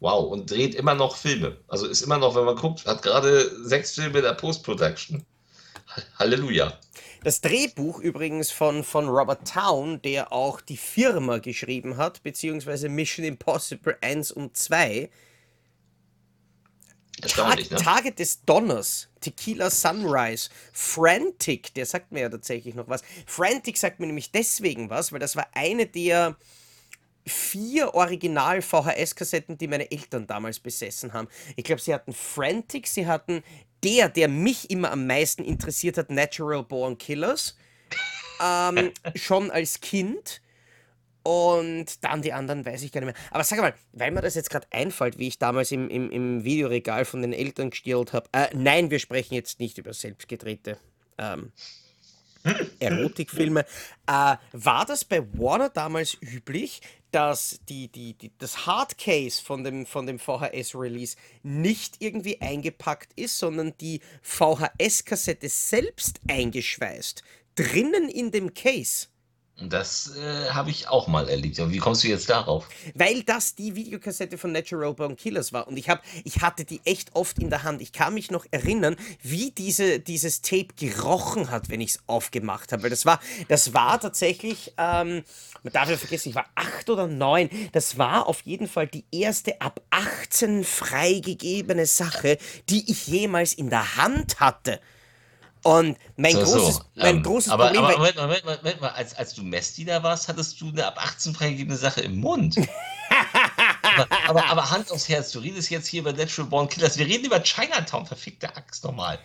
[0.00, 1.56] Wow, und dreht immer noch Filme.
[1.68, 5.24] Also ist immer noch, wenn man guckt, hat gerade sechs Filme in der Post-Production.
[6.18, 6.78] Halleluja.
[7.24, 13.24] Das Drehbuch übrigens von, von Robert Town, der auch die Firma geschrieben hat, beziehungsweise Mission
[13.24, 15.08] Impossible 1 und 2.
[17.20, 17.76] Tag, ne?
[17.76, 23.02] Tage des Donners, Tequila Sunrise, Frantic, der sagt mir ja tatsächlich noch was.
[23.26, 26.36] Frantic sagt mir nämlich deswegen was, weil das war eine der
[27.24, 31.28] vier Original-VHS-Kassetten, die meine Eltern damals besessen haben.
[31.54, 33.44] Ich glaube, sie hatten Frantic, sie hatten
[33.84, 37.56] der, der mich immer am meisten interessiert hat, Natural Born Killers,
[38.42, 40.40] ähm, schon als Kind.
[41.24, 43.24] Und dann die anderen weiß ich gar nicht mehr.
[43.30, 46.42] Aber sag mal, weil mir das jetzt gerade einfällt, wie ich damals im, im, im
[46.42, 48.28] Videoregal von den Eltern gestielt habe.
[48.32, 50.78] Äh, nein, wir sprechen jetzt nicht über selbstgedrehte
[51.18, 51.52] ähm,
[52.80, 53.64] Erotikfilme.
[54.06, 56.80] Äh, war das bei Warner damals üblich,
[57.10, 63.38] dass die, die, die, das Hardcase von dem, von dem VHS-Release nicht irgendwie eingepackt ist,
[63.38, 67.22] sondern die VHS-Kassette selbst eingeschweißt,
[67.54, 69.08] drinnen in dem Case?
[69.68, 71.58] Das äh, habe ich auch mal erlebt.
[71.60, 72.68] Aber wie kommst du jetzt darauf?
[72.94, 75.68] Weil das die Videokassette von Natural Born Killers war.
[75.68, 77.82] Und ich, hab, ich hatte die echt oft in der Hand.
[77.82, 82.72] Ich kann mich noch erinnern, wie diese, dieses Tape gerochen hat, wenn ich es aufgemacht
[82.72, 82.84] habe.
[82.84, 85.22] Weil das war, das war tatsächlich, ähm,
[85.62, 87.48] man darf ja vergessen, ich war acht oder neun.
[87.72, 92.38] Das war auf jeden Fall die erste ab 18 freigegebene Sache,
[92.68, 94.80] die ich jemals in der Hand hatte.
[95.64, 96.82] Und mein So, großes, so.
[96.96, 99.42] mein Ähm, großes aber, Problem aber Moment, mal, Moment, mal, Moment mal, als, als du
[99.42, 102.56] Messdiener warst, hattest du eine ab 18 freigegebene Sache im Mund.
[103.82, 106.98] aber, aber, aber Hand aufs Herz, du redest jetzt hier über Natural Born Killers.
[106.98, 109.20] Wir reden über Chinatown, verfickte Axt nochmal.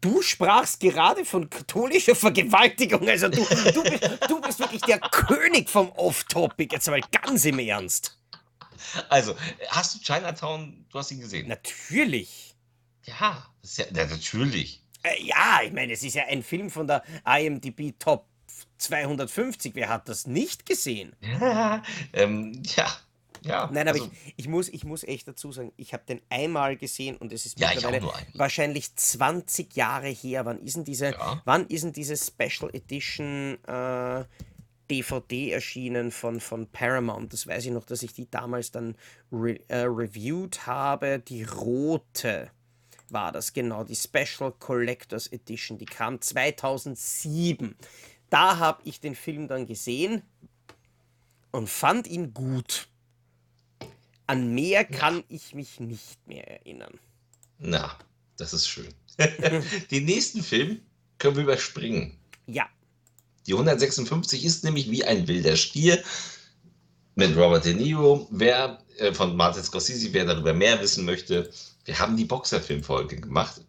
[0.00, 3.08] Du sprachst gerade von katholischer Vergewaltigung.
[3.08, 6.74] Also du, du, bist, du bist wirklich der König vom Off-Topic.
[6.74, 8.18] Jetzt mal ganz im Ernst.
[9.08, 9.36] Also,
[9.68, 11.46] hast du Chinatown, du hast ihn gesehen?
[11.48, 12.56] Natürlich.
[13.04, 14.81] Ja, ja, ja natürlich.
[15.02, 18.26] Äh, ja, ich meine, es ist ja ein Film von der IMDb Top
[18.78, 21.14] 250, wer hat das nicht gesehen?
[21.20, 21.82] Ja,
[22.12, 22.86] ähm, ja,
[23.42, 23.68] ja.
[23.72, 26.76] Nein, aber Also, ich, ich muss, ich muss echt dazu sagen, ich habe den einmal
[26.76, 30.44] gesehen und es ist ja, mittlerweile wahrscheinlich 20 Jahre her.
[30.44, 31.42] Wann ist denn diese, Ja.
[31.44, 34.24] wann ist denn diese Special Edition äh,
[34.90, 37.32] DVD erschienen von, von Paramount?
[37.32, 38.94] Das weiß ich noch, dass ich die damals dann
[39.32, 41.18] re äh, reviewed habe.
[41.20, 42.50] Die rote
[43.12, 45.78] war das, genau, die Special Collectors Edition.
[45.78, 47.76] Die kam 2007.
[48.30, 50.22] Da habe ich den Film dann gesehen
[51.50, 52.88] und fand ihn gut.
[54.26, 56.98] An mehr kann ich mich nicht mehr erinnern.
[57.58, 57.96] Na,
[58.38, 58.94] das ist schön.
[59.90, 60.80] Den nächsten Film
[61.18, 62.18] können wir überspringen.
[62.46, 62.68] Ja,
[63.46, 66.02] Die 156 ist nämlich wie ein wilder Stier
[67.14, 68.26] mit Robert De Niro.
[68.30, 71.50] Wer äh, von Martin Scorsese, wer darüber mehr wissen möchte,
[71.84, 73.60] wir haben die Boxerfilmfolge gemacht.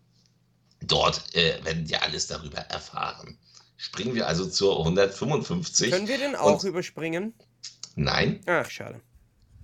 [0.82, 3.38] Dort äh, werden wir alles darüber erfahren.
[3.78, 5.92] Springen wir also zur 155.
[5.92, 7.34] können wir den auch überspringen?
[7.96, 9.02] nein, Ach, schade.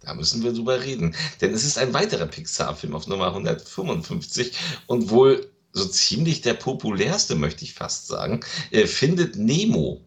[0.01, 1.15] da müssen wir drüber reden.
[1.41, 4.53] Denn es ist ein weiterer Pixar-Film auf Nummer 155
[4.87, 8.41] und wohl so ziemlich der populärste, möchte ich fast sagen.
[8.71, 10.01] Äh, findet Nemo.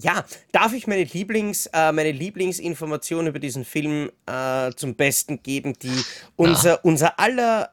[0.00, 5.76] Ja, darf ich meine Lieblings, äh, meine Lieblingsinformation über diesen Film äh, zum Besten geben,
[5.78, 6.04] die
[6.36, 7.72] unser, unser aller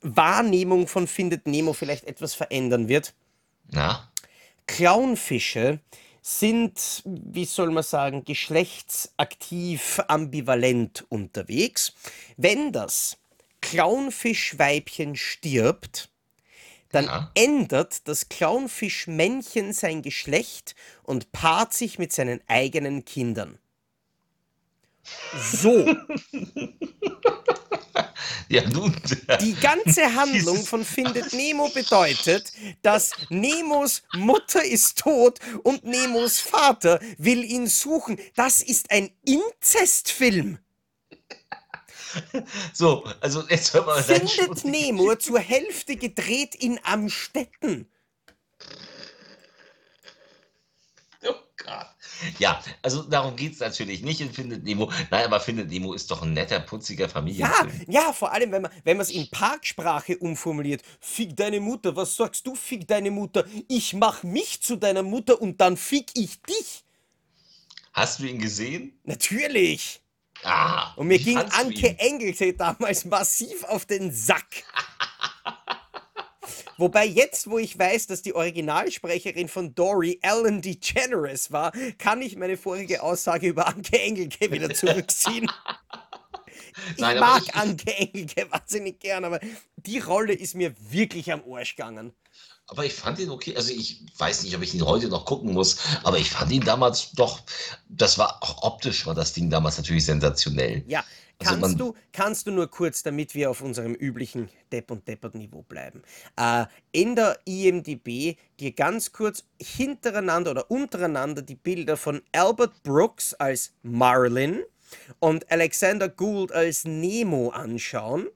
[0.00, 3.14] Wahrnehmung von Findet Nemo vielleicht etwas verändern wird?
[3.68, 4.08] Na,
[4.66, 5.80] Clownfische
[6.22, 11.94] sind, wie soll man sagen, geschlechtsaktiv ambivalent unterwegs.
[12.36, 13.16] Wenn das
[13.60, 16.10] Clownfischweibchen stirbt,
[16.92, 17.30] dann Ja.
[17.34, 23.58] ändert das Clownfischmännchen sein Geschlecht und paart sich mit seinen eigenen Kindern.
[25.52, 25.86] So,
[28.48, 28.94] ja nun.
[29.40, 36.98] die ganze Handlung von Findet Nemo bedeutet, dass Nemos Mutter ist tot und Nemos Vater
[37.18, 38.18] will ihn suchen.
[38.34, 40.58] Das ist ein Inzestfilm.
[42.72, 47.90] So, also jetzt hör mal dein Findet Nemo zur Hälfte gedreht in Amstetten.
[51.26, 51.86] Oh Gott.
[52.38, 54.90] Ja, also darum geht es natürlich nicht in Findet Nemo.
[55.10, 57.84] Nein, aber Findet Nemo ist doch ein netter, putziger Ja, Familienfilm.
[57.88, 60.82] ja, vor allem, wenn man wenn es in Parksprache umformuliert.
[61.00, 63.44] Fick deine Mutter, was sagst du, fick deine Mutter?
[63.68, 66.84] Ich mach mich zu deiner Mutter und dann fick ich dich.
[67.92, 68.98] Hast du ihn gesehen?
[69.04, 70.02] Natürlich.
[70.46, 71.98] Ah, Und mir ging Anke?
[71.98, 74.64] Engelke damals massiv auf den Sack.
[76.78, 82.36] Wobei jetzt, wo ich weiß, dass die Originalsprecherin von Dory Ellen DeGeneres war, kann ich
[82.36, 85.50] meine vorige Aussage über Anke Engelke wieder zurückziehen.
[86.94, 89.40] Ich Nein, aber mag ich- ich- Anke Engelke wahnsinnig gern, aber
[89.76, 92.12] die Rolle ist mir wirklich am Arsch gegangen.
[92.68, 93.54] Aber ich fand ihn okay.
[93.56, 96.62] Also ich weiß nicht, ob ich ihn heute noch gucken muss, aber ich fand ihn
[96.64, 97.40] damals doch,
[97.88, 100.82] das war auch optisch war das Ding damals natürlich sensationell.
[100.88, 101.04] Ja,
[101.38, 105.06] Also kannst, man- du, kannst du nur kurz, damit wir auf unserem üblichen Depp- und
[105.06, 106.02] Deppert-Niveau bleiben,
[106.36, 113.32] äh, in der IMDB dir ganz kurz hintereinander oder untereinander die Bilder von Albert Brooks
[113.34, 114.64] als Marlin
[115.18, 118.26] und Alexander Gould als Nemo anschauen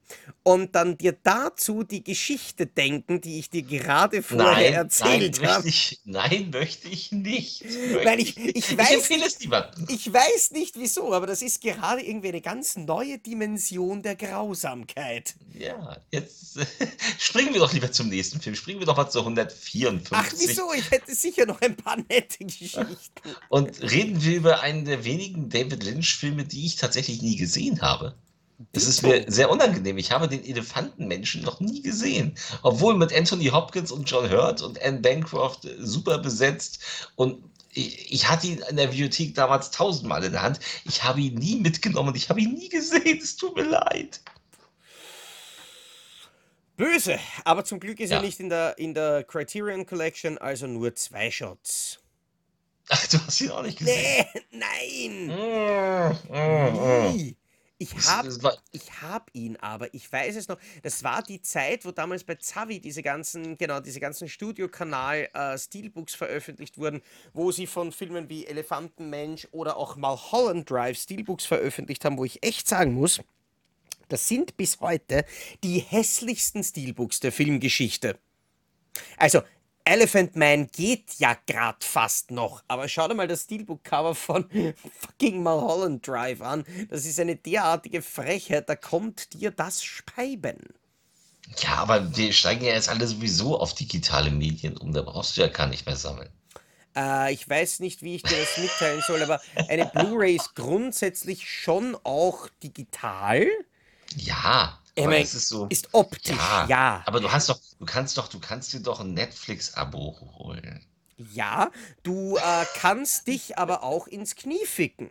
[0.43, 5.69] und dann dir dazu die Geschichte denken, die ich dir gerade vorher Nein, erzählt habe.
[5.69, 7.65] ich, nein, möchte ich nicht.
[7.65, 9.87] Möchte Weil ich- ich ich weiß- empfehle es niemandem.
[9.89, 15.35] Ich weiß nicht wieso, aber das ist gerade irgendwie eine ganz neue Dimension der Grausamkeit.
[15.59, 16.67] Ja, jetzt äh,
[17.19, 18.55] springen wir doch lieber zum nächsten Film.
[18.57, 20.11] Springen wir doch mal zu 154.
[20.13, 20.73] Ach, wieso?
[20.73, 22.87] Ich hätte sicher noch ein paar nette Geschichten.
[23.49, 28.15] Und reden wir über einen der wenigen David Lynch-Filme, die ich tatsächlich nie gesehen habe.
[28.73, 29.97] Es ist mir sehr unangenehm.
[29.97, 32.37] Ich habe den Elefantenmenschen noch nie gesehen.
[32.63, 36.81] Obwohl mit Anthony Hopkins und John Hurt und Anne Bancroft äh, super besetzt.
[37.17, 40.61] Und ich, ich hatte ihn in der Bibliothek damals tausendmal in der Hand.
[40.85, 43.21] Ich habe ihn nie mitgenommen und ich habe ihn nie gesehen.
[43.23, 44.21] Es tut mir leid.
[46.77, 48.23] Böse, aber zum Glück ist er Ja.
[48.23, 52.00] nicht in der, in der Criterion Collection, also nur zwei Shots.
[52.91, 54.27] Ach, du hast ihn auch nicht gesehen.
[54.51, 55.27] Nee, nein!
[55.27, 57.13] Mm, mm, mm.
[57.13, 57.37] Nie.
[57.83, 58.29] Ich habe
[58.73, 62.35] ich hab ihn aber, ich weiß es noch, das war die Zeit, wo damals bei
[62.35, 67.01] Zavi diese ganzen, genau, diese ganzen Studiokanal äh, Steelbooks veröffentlicht wurden,
[67.33, 72.45] wo sie von Filmen wie Elefantenmensch oder auch Mulholland Drive Steelbooks veröffentlicht haben, wo ich
[72.45, 73.23] echt sagen muss,
[74.09, 75.25] das sind bis heute
[75.65, 78.19] die hässlichsten Steelbooks der Filmgeschichte.
[79.17, 79.41] Also,
[79.91, 84.49] Elephant Man geht ja grad fast noch, aber schau dir mal das Steelbook-Cover von
[85.01, 86.65] fucking Mulholland Drive an.
[86.89, 90.59] Das ist eine derartige Frechheit, da kommt dir das Speiben.
[91.59, 94.93] Ja, aber wir steigen ja jetzt alle sowieso auf digitale Medien um.
[94.93, 96.31] Da brauchst du ja gar nicht mehr sammeln.
[96.95, 101.51] Äh, ich weiß nicht, wie ich dir das mitteilen soll, aber eine Blu-ray ist grundsätzlich
[101.51, 103.49] schon auch digital.
[104.15, 105.67] Ja, Ich aber mein, das ist so.
[105.69, 107.03] ist optisch, Ja, ja.
[107.07, 110.85] aber du hast doch, du kannst doch, du kannst dir doch ein Netflix-Abo holen.
[111.17, 111.71] Ja,
[112.03, 115.11] du äh, kannst dich aber auch ins Knie ficken.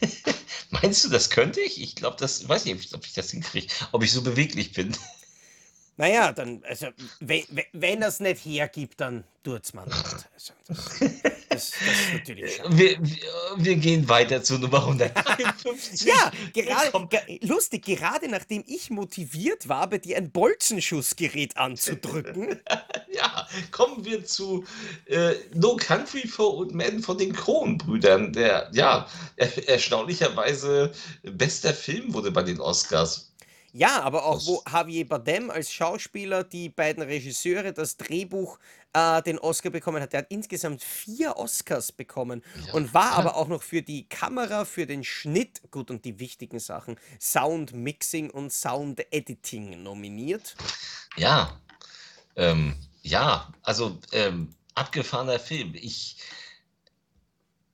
[0.70, 1.80] Meinst du, das könnte ich?
[1.82, 4.96] Ich glaube, das, ich weiß nicht, ob ich das hinkriege, ob ich so beweglich bin.
[5.96, 6.88] Naja, dann, also,
[7.20, 10.28] wenn, wenn, wenn das nicht hergibt, dann tut's man nicht.
[10.34, 10.52] Also,
[11.58, 12.78] das, das, ist natürlich schade.
[12.78, 13.18] Wir, wir,
[13.56, 16.02] wir gehen weiter zu Nummer 153.
[16.02, 22.60] Ja, gerade, lustig, gerade nachdem ich motiviert war, bei dir ein Bolzenschussgerät anzudrücken.
[23.10, 24.64] Ja, kommen wir zu
[25.06, 30.92] äh, No Country for Old Men von den Coen-Brüdern, der, ja, er, erstaunlicherweise
[31.22, 33.28] bester Film wurde bei den Oscars.
[33.72, 38.58] Ja, aber auch wo Javier Bardem als Schauspieler, die beiden Regisseure, das Drehbuch
[38.92, 40.12] äh, den Oscar bekommen hat.
[40.12, 42.74] Der hat insgesamt vier Oscars bekommen Ja.
[42.74, 46.58] und war aber auch noch für die Kamera, für den Schnitt, gut und die wichtigen
[46.58, 50.56] Sachen, Sound Mixing und Sound Editing nominiert.
[51.16, 51.60] Ja,
[52.36, 55.72] ähm, ja, also ähm, abgefahrener Film.
[55.74, 56.16] Ich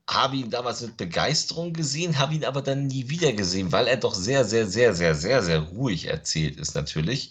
[0.09, 3.97] habe ihn damals mit Begeisterung gesehen, habe ihn aber dann nie wieder gesehen, weil er
[3.97, 7.31] doch sehr, sehr, sehr, sehr, sehr, sehr ruhig erzählt ist natürlich.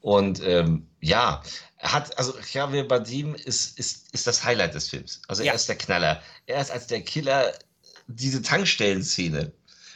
[0.00, 1.42] Und ähm, ja,
[1.80, 5.22] hat, also Javier Bardem ist, ist, ist das Highlight des Films.
[5.28, 5.52] Also Ja.
[5.52, 6.22] er ist der Knaller.
[6.46, 7.52] Er ist als der Killer
[8.08, 9.52] diese Tankstellenszene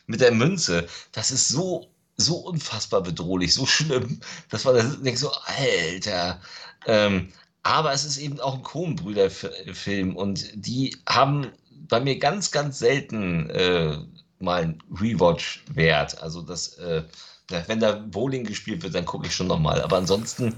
[0.07, 0.87] mit der Münze.
[1.13, 4.21] Das ist so, so unfassbar bedrohlich, so schlimm,
[4.51, 6.41] dass man da denkt so, Alter.
[6.87, 11.53] Ähm, aber es ist eben auch ein Coen-Brüder-Film und die haben
[11.89, 13.99] bei mir ganz, ganz selten äh,
[14.43, 16.23] mal einen Rewatch-Wert.
[16.23, 17.05] Also das, äh,
[17.49, 19.83] wenn da Bowling gespielt wird, dann gucke ich schon nochmal.
[19.83, 20.57] Aber ansonsten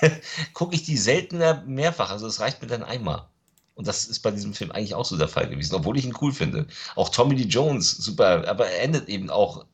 [0.52, 2.10] gucke ich die seltener mehrfach.
[2.10, 3.28] Also es reicht mir dann einmal.
[3.74, 6.14] Und das ist bei diesem Film eigentlich auch so der Fall gewesen, obwohl ich ihn
[6.20, 6.66] cool finde.
[6.94, 9.66] Auch Tommy Lee Jones, super, aber er endet eben auch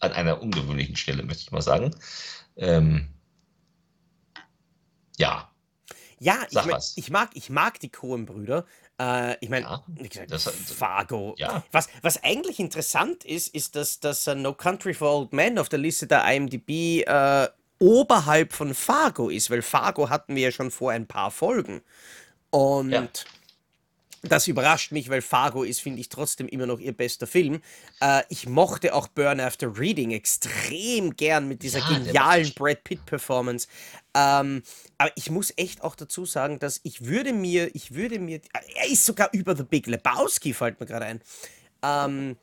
[0.00, 1.94] an einer ungewöhnlichen Stelle, möchte ich mal sagen.
[2.56, 3.08] Ähm,
[5.18, 5.50] ja,
[6.20, 8.64] Ja, ich, mein, ich mag, ich mag die Coen-Brüder.
[9.00, 9.82] Äh, ich meine, Ja,
[10.76, 11.34] Fargo.
[11.38, 11.62] ja.
[11.72, 15.68] Was, was eigentlich interessant ist, ist, dass, dass äh, No Country for Old Men auf
[15.68, 17.48] der Liste der IMDb äh,
[17.78, 21.82] oberhalb von Fargo ist, weil Fargo hatten wir ja schon vor ein paar Folgen.
[22.50, 23.08] Und Ja.
[24.22, 27.60] Das überrascht mich, weil Fargo ist, finde ich, trotzdem immer noch ihr bester Film.
[28.00, 33.68] Äh, ich mochte auch Burn After Reading extrem gern mit dieser Ja, genialen Brad Pitt-Performance.
[34.14, 34.62] Ähm,
[34.98, 38.40] aber ich muss echt auch dazu sagen, dass ich würde mir, ich würde mir,
[38.74, 41.20] er ist sogar über The Big Lebowski, fällt mir gerade ein.
[41.82, 42.36] Ähm,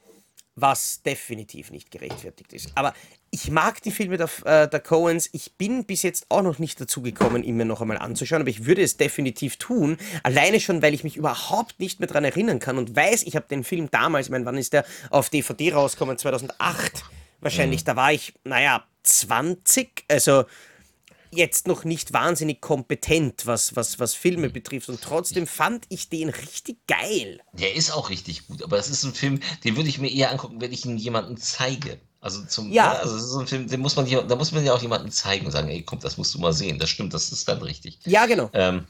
[0.56, 2.72] was definitiv nicht gerechtfertigt ist.
[2.76, 2.94] Aber
[3.32, 5.30] ich mag die Filme der, äh, der Coens.
[5.34, 8.50] Ich bin bis jetzt auch noch nicht dazu gekommen, ihn mir noch einmal anzuschauen, aber
[8.50, 9.98] ich würde es definitiv tun.
[10.24, 13.48] Alleine schon, weil ich mich überhaupt nicht mehr daran erinnern kann und weiß, ich habe
[13.50, 16.18] den Film damals, ich meine, wann ist der auf DVD rausgekommen?
[16.18, 17.04] 2008
[17.42, 17.84] wahrscheinlich.
[17.84, 20.06] Da war ich, naja, 20.
[20.10, 20.46] Also
[21.32, 24.90] jetzt noch nicht wahnsinnig kompetent, was, was, was Filme betrifft.
[24.90, 27.42] Und trotzdem fand ich den richtig geil.
[27.54, 30.32] Der ist auch richtig gut, aber es ist ein Film, den würde ich mir eher
[30.32, 32.00] angucken, wenn ich ihn jemandem zeige.
[32.26, 32.94] Also zum, Ja.
[32.94, 35.12] ne, also so ein Film, den muss man, hier- da muss man ja auch jemandem
[35.12, 36.80] zeigen und sagen, ey, komm, das musst du mal sehen.
[36.80, 38.00] Das stimmt, das ist dann richtig.
[38.04, 38.50] Ja, genau.
[38.54, 38.88] Ähm,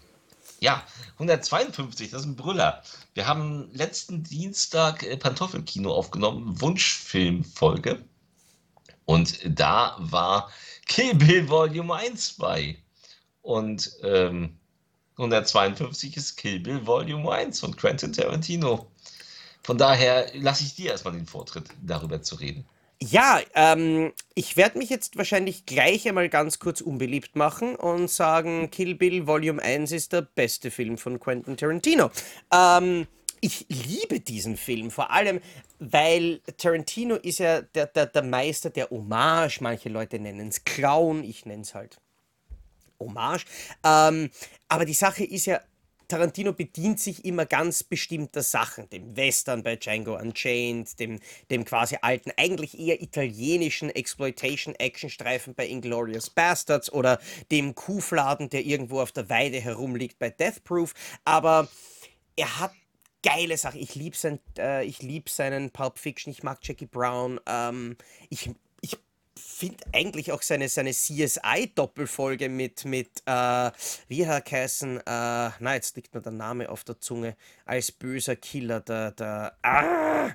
[0.61, 0.81] ja,
[1.19, 2.81] 152, das ist ein Brüller.
[3.13, 8.05] Wir haben letzten Dienstag äh, Pantoffelkino aufgenommen, Wunschfilmfolge.
[9.03, 10.49] Und da war
[10.87, 12.77] Kill Bill Volume 1 bei.
[13.41, 14.57] Und ähm,
[15.17, 18.89] 152 ist Kill Bill Volume 1 von Quentin Tarantino.
[19.61, 22.63] Von daher lasse ich dir erstmal den Vortritt, darüber zu reden.
[23.01, 28.71] Ja, ähm, ich werde mich jetzt wahrscheinlich gleich einmal ganz kurz unbeliebt machen und sagen,
[28.71, 32.09] Kill Bill Volume 1 ist der beste Film von Quentin Tarantino.
[32.53, 33.07] Ähm,
[33.41, 35.41] ich liebe diesen Film, vor allem,
[35.79, 39.59] weil Tarantino ist ja der, der, der Meister der Hommage.
[39.61, 41.99] Manche Leute nennen es Clown, ich nenne es halt
[42.99, 43.45] Hommage.
[43.83, 44.29] Ähm,
[44.69, 45.59] aber die Sache ist ja,
[46.07, 51.97] Tarantino bedient sich immer ganz bestimmter Sachen, dem Western bei Django Unchained, dem, dem quasi
[52.01, 57.19] alten, eigentlich eher italienischen Exploitation-Action-Streifen bei Inglorious Bastards oder
[57.51, 60.93] dem Kuhfladen, der irgendwo auf der Weide herumliegt bei Death Proof.
[61.23, 61.67] Aber
[62.35, 62.71] er hat
[63.23, 63.81] geile Sachen.
[63.81, 67.39] Ich liebe sein, äh, lieb seinen Pulp Fiction, ich mag Jackie Brown.
[67.47, 67.97] Ähm,
[68.29, 68.51] ich
[69.55, 73.71] finde eigentlich auch seine, seine CSI-Doppelfolge mit, mit äh,
[74.07, 74.97] wie hat er geheißen?
[74.97, 77.37] Äh, na, jetzt liegt mir der Name auf der Zunge.
[77.65, 80.31] Als böser Killer, der, der, ah!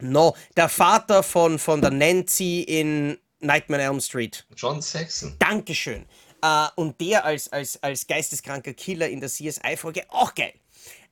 [0.00, 4.46] No, der Vater von, von der Nancy in Nightmare Elm Street.
[4.56, 5.36] John Saxon.
[5.38, 6.06] Dankeschön.
[6.42, 10.54] Äh, und der als, als, als geisteskranker Killer in der CSI-Folge auch geil.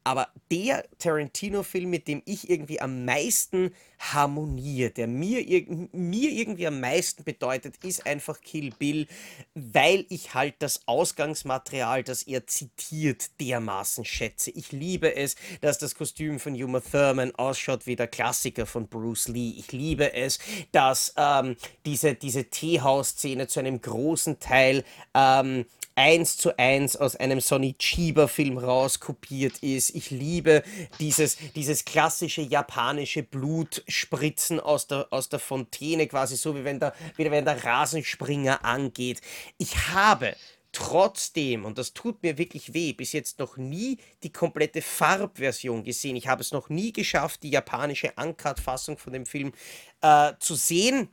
[0.04, 5.44] Aber der Tarantino-Film, mit dem ich irgendwie am meisten harmoniere, der mir,
[5.92, 9.06] mir irgendwie am meisten bedeutet, ist einfach Kill Bill,
[9.54, 14.50] weil ich halt das Ausgangsmaterial, das er zitiert, dermaßen schätze.
[14.52, 19.28] Ich liebe es, dass das Kostüm von Uma Thurman ausschaut wie der Klassiker von Bruce
[19.28, 19.54] Lee.
[19.58, 20.38] Ich liebe es,
[20.72, 24.84] dass ähm, diese, diese Teehaus-Szene zu einem großen Teil
[25.14, 25.66] ähm,
[25.98, 29.90] eins zu eins aus einem Sonny Chiba-Film rauskopiert ist.
[29.96, 30.62] Ich liebe
[31.00, 36.94] dieses, dieses klassische japanische Blutspritzen aus der, aus der Fontäne, quasi so wie wenn der,
[37.16, 39.20] wie wenn der Rasenspringer angeht.
[39.58, 40.36] Ich habe
[40.70, 46.14] trotzdem, und das tut mir wirklich weh, bis jetzt noch nie die komplette Farbversion gesehen.
[46.14, 49.52] Ich habe es noch nie geschafft, die japanische Uncut-Fassung von dem Film
[50.00, 51.08] äh, zu sehen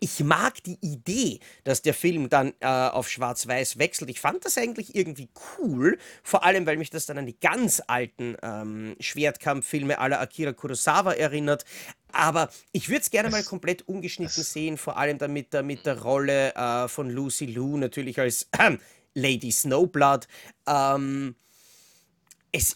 [0.00, 4.10] ich mag die Idee, dass der Film dann äh, auf Schwarz-Weiß wechselt.
[4.10, 5.28] Ich fand das eigentlich irgendwie
[5.58, 10.52] cool, vor allem weil mich das dann an die ganz alten ähm, Schwertkampffilme aller Akira
[10.52, 11.64] Kurosawa erinnert.
[12.12, 15.84] Aber ich würde es gerne mal komplett ungeschnitten sehen, vor allem dann mit der, mit
[15.84, 18.76] der Rolle äh, von Lucy Liu natürlich als äh,
[19.14, 20.26] Lady Snowblood.
[20.66, 21.34] Ähm,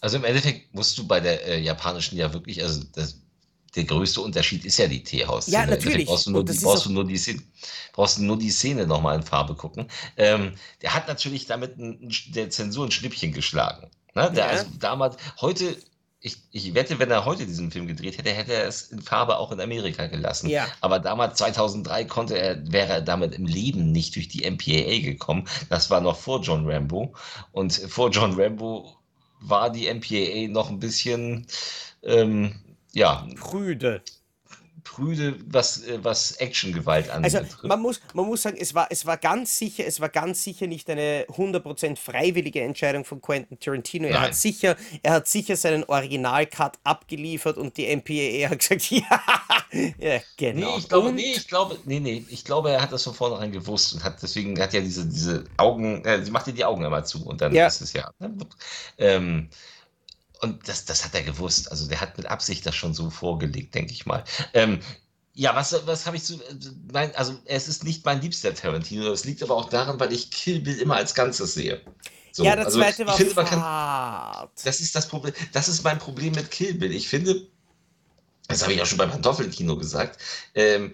[0.01, 3.22] also im Endeffekt musst du bei der äh, japanischen ja wirklich, also das,
[3.75, 5.57] der größte Unterschied ist ja die Teehaus-Szene.
[5.57, 6.07] Ja, natürlich.
[6.07, 7.43] Brauchst du nur, die, brauchst, du nur die Szene,
[7.93, 9.89] brauchst du nur die Szene nochmal in Farbe gucken.
[10.17, 10.53] Ähm,
[10.83, 13.91] der hat natürlich damit ein, der Zensur ein Schnippchen geschlagen.
[14.15, 14.31] Ne?
[14.35, 14.51] Der, ja.
[14.51, 15.77] also damals, heute,
[16.21, 19.39] ich, ich wette, wenn er heute diesen Film gedreht hätte, hätte er es in Farbe
[19.39, 20.51] auch in Amerika gelassen.
[20.51, 20.67] Ja.
[20.83, 25.49] Aber damals, 2003, konnte er, wäre er damit im Leben nicht durch die MPAA gekommen.
[25.71, 27.15] Das war noch vor John Rambo.
[27.53, 28.97] Und vor John Rambo
[29.41, 31.47] war die MPAA noch ein bisschen
[32.05, 32.55] ähm,
[32.93, 33.27] ja.
[33.37, 34.03] Prüde.
[34.85, 37.35] Prüde, was, äh, was Actiongewalt angeht.
[37.35, 40.43] Also man muss, man muss sagen, es war, es war ganz sicher, es war ganz
[40.43, 44.09] sicher nicht eine 100% freiwillige Entscheidung von Quentin Tarantino.
[44.09, 49.23] Er hat sicher, er hat sicher seinen Originalcut abgeliefert und die MPAA hat gesagt, ja,
[49.99, 50.73] ja genau.
[50.73, 53.53] Nee, ich glaube, nee, ich glaube, nee, nee, ich glaube, er hat das von vornherein
[53.53, 56.85] gewusst und hat deswegen hat ja diese, diese Augen, äh, sie macht dir die Augen
[56.85, 57.67] immer zu und dann ja.
[57.67, 58.11] ist es ja.
[58.19, 58.37] Ne?
[58.99, 59.49] Ähm,
[60.43, 61.71] und das, das hat er gewusst.
[61.71, 64.25] Also der hat mit Absicht das schon so vorgelegt, denke ich mal.
[64.53, 64.81] Ähm,
[65.35, 66.41] ja, was, was habe ich zu.
[66.93, 69.09] Mein, also, es ist nicht mein liebster Tarantino.
[69.09, 71.81] Das liegt aber auch daran, weil ich Kill Bill immer als Ganzes sehe.
[72.33, 75.33] So, ja, der also zweite war finde, kann, Das ist das Problem.
[75.53, 76.93] Das ist mein Problem mit Kill Bill.
[76.93, 77.47] Ich finde,
[78.49, 80.21] das habe ich auch schon beim Pantoffelkino gesagt,
[80.55, 80.93] ähm,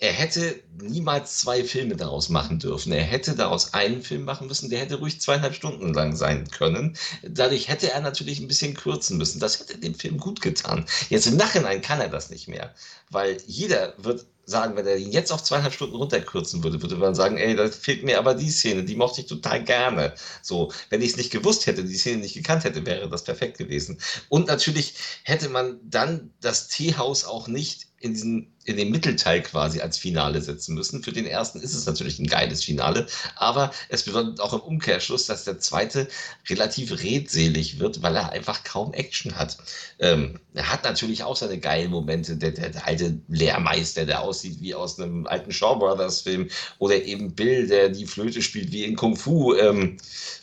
[0.00, 2.92] er hätte niemals zwei Filme daraus machen dürfen.
[2.92, 6.96] Er hätte daraus einen Film machen müssen, der hätte ruhig zweieinhalb Stunden lang sein können.
[7.22, 9.40] Dadurch hätte er natürlich ein bisschen kürzen müssen.
[9.40, 10.86] Das hätte dem Film gut getan.
[11.08, 12.74] Jetzt im Nachhinein kann er das nicht mehr,
[13.10, 17.14] weil jeder wird sagen, wenn er ihn jetzt auf zweieinhalb Stunden runterkürzen würde, würde man
[17.14, 20.14] sagen, ey, da fehlt mir aber die Szene, die mochte ich total gerne.
[20.42, 23.58] So, wenn ich es nicht gewusst hätte, die Szene nicht gekannt hätte, wäre das perfekt
[23.58, 24.00] gewesen.
[24.28, 24.94] Und natürlich
[25.24, 30.42] hätte man dann das Teehaus auch nicht in diesen in den Mittelteil quasi als Finale
[30.42, 31.02] setzen müssen.
[31.02, 35.24] Für den ersten ist es natürlich ein geiles Finale, aber es bedeutet auch im Umkehrschluss,
[35.24, 36.06] dass der zweite
[36.48, 39.56] relativ redselig wird, weil er einfach kaum Action hat.
[40.00, 44.60] Ähm, er hat natürlich auch seine geilen Momente, der, der, der, alte Lehrmeister, der aussieht
[44.60, 48.84] wie aus einem alten Shaw Brothers Film oder eben Bill, der die Flöte spielt wie
[48.84, 49.54] in Kung Fu.
[49.54, 49.96] Ähm,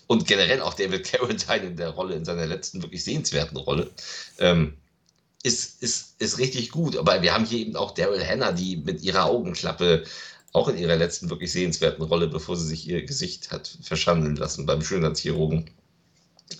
[0.08, 3.92] und generell auch David Carradine in der Rolle, in seiner letzten wirklich sehenswerten Rolle.
[4.40, 4.78] Ähm,
[5.46, 6.98] ist, ist, ist richtig gut.
[6.98, 10.04] Aber wir haben hier eben auch Daryl Hannah, die mit ihrer Augenklappe
[10.54, 14.66] auch in ihrer letzten wirklich sehenswerten Rolle, bevor sie sich ihr Gesicht hat verschandeln lassen
[14.66, 15.70] beim Schönheitschirurgen,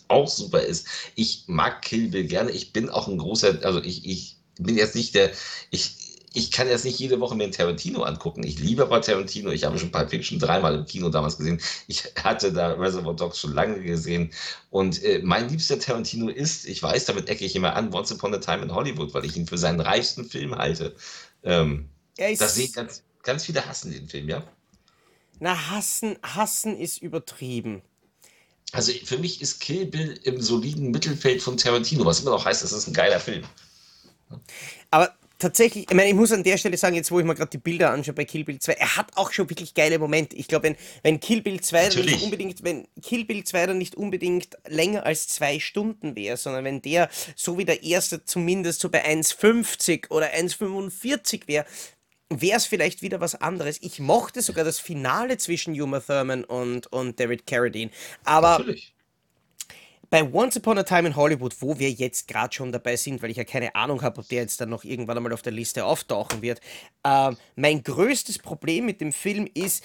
[0.08, 0.86] auch super ist.
[1.16, 2.52] Ich mag Kill Bill gerne.
[2.52, 5.32] Ich bin auch ein großer, also ich, ich bin jetzt nicht der,
[5.72, 6.05] ich,
[6.36, 8.44] ich kann jetzt nicht jede Woche mir einen Tarantino angucken.
[8.44, 9.52] Ich liebe aber Tarantino.
[9.52, 11.62] Ich habe schon Pulp Fiction dreimal im Kino damals gesehen.
[11.88, 14.32] Ich hatte da Reservoir Dogs schon lange gesehen.
[14.70, 18.34] Und äh, mein liebster Tarantino ist, ich weiß, damit ecke ich immer an, Once Upon
[18.34, 20.94] a Time in Hollywood, weil ich ihn für seinen reichsten Film halte.
[21.44, 24.44] Ähm, das sehe ganz, ganz viele hassen den Film, ja?
[25.40, 27.82] Na, hassen, hassen ist übertrieben.
[28.74, 32.62] Also für mich ist Kill Bill im soliden Mittelfeld von Tarantino, was immer noch heißt,
[32.62, 33.44] es ist ein geiler Film.
[34.92, 37.50] Aber tatsächlich, ich meine, ich muss an der Stelle sagen, jetzt wo ich mir gerade
[37.50, 40.36] die Bilder anschaue bei Kill Bill 2, er hat auch schon wirklich geile Momente.
[40.36, 43.78] Ich glaube, wenn, wenn Kill Bill 2 dann nicht unbedingt, wenn Kill Bill 2 dann
[43.78, 48.82] nicht unbedingt länger als zwei Stunden wäre, sondern wenn der so wie der erste zumindest
[48.82, 51.66] so bei 1,50 oder 1,45 wäre,
[52.30, 53.78] wäre es vielleicht wieder was anderes.
[53.82, 57.92] Ich mochte sogar das Finale zwischen Uma Thurman und, und David Carradine.
[58.24, 58.95] Aber Natürlich
[60.10, 63.32] bei Once Upon a Time in Hollywood, wo wir jetzt gerade schon dabei sind, weil
[63.32, 65.86] ich ja keine Ahnung habe, ob der jetzt dann noch irgendwann einmal auf der Liste
[65.86, 66.62] auftauchen wird,
[67.04, 69.84] äh, mein größtes Problem mit dem Film ist,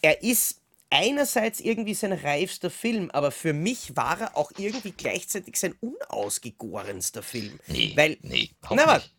[0.00, 0.60] er ist
[0.90, 7.22] einerseits irgendwie sein reifster Film, aber für mich war er auch irgendwie gleichzeitig sein unausgegorenster
[7.22, 7.58] Film.
[7.66, 9.14] Nee, Weil, nee, na nicht.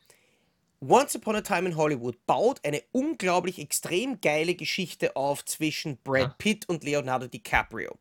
[0.86, 6.22] Once Upon a Time in Hollywood baut eine unglaublich extrem geile Geschichte auf zwischen Brad
[6.22, 7.98] Ja, Pitt und Leonardo DiCaprio.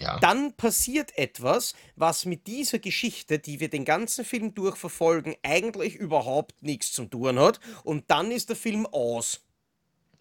[0.00, 0.18] Ja.
[0.18, 6.62] Dann passiert etwas, was mit dieser Geschichte, die wir den ganzen Film durchverfolgen, eigentlich überhaupt
[6.62, 7.60] nichts zu tun hat.
[7.84, 9.42] Und dann ist der Film aus.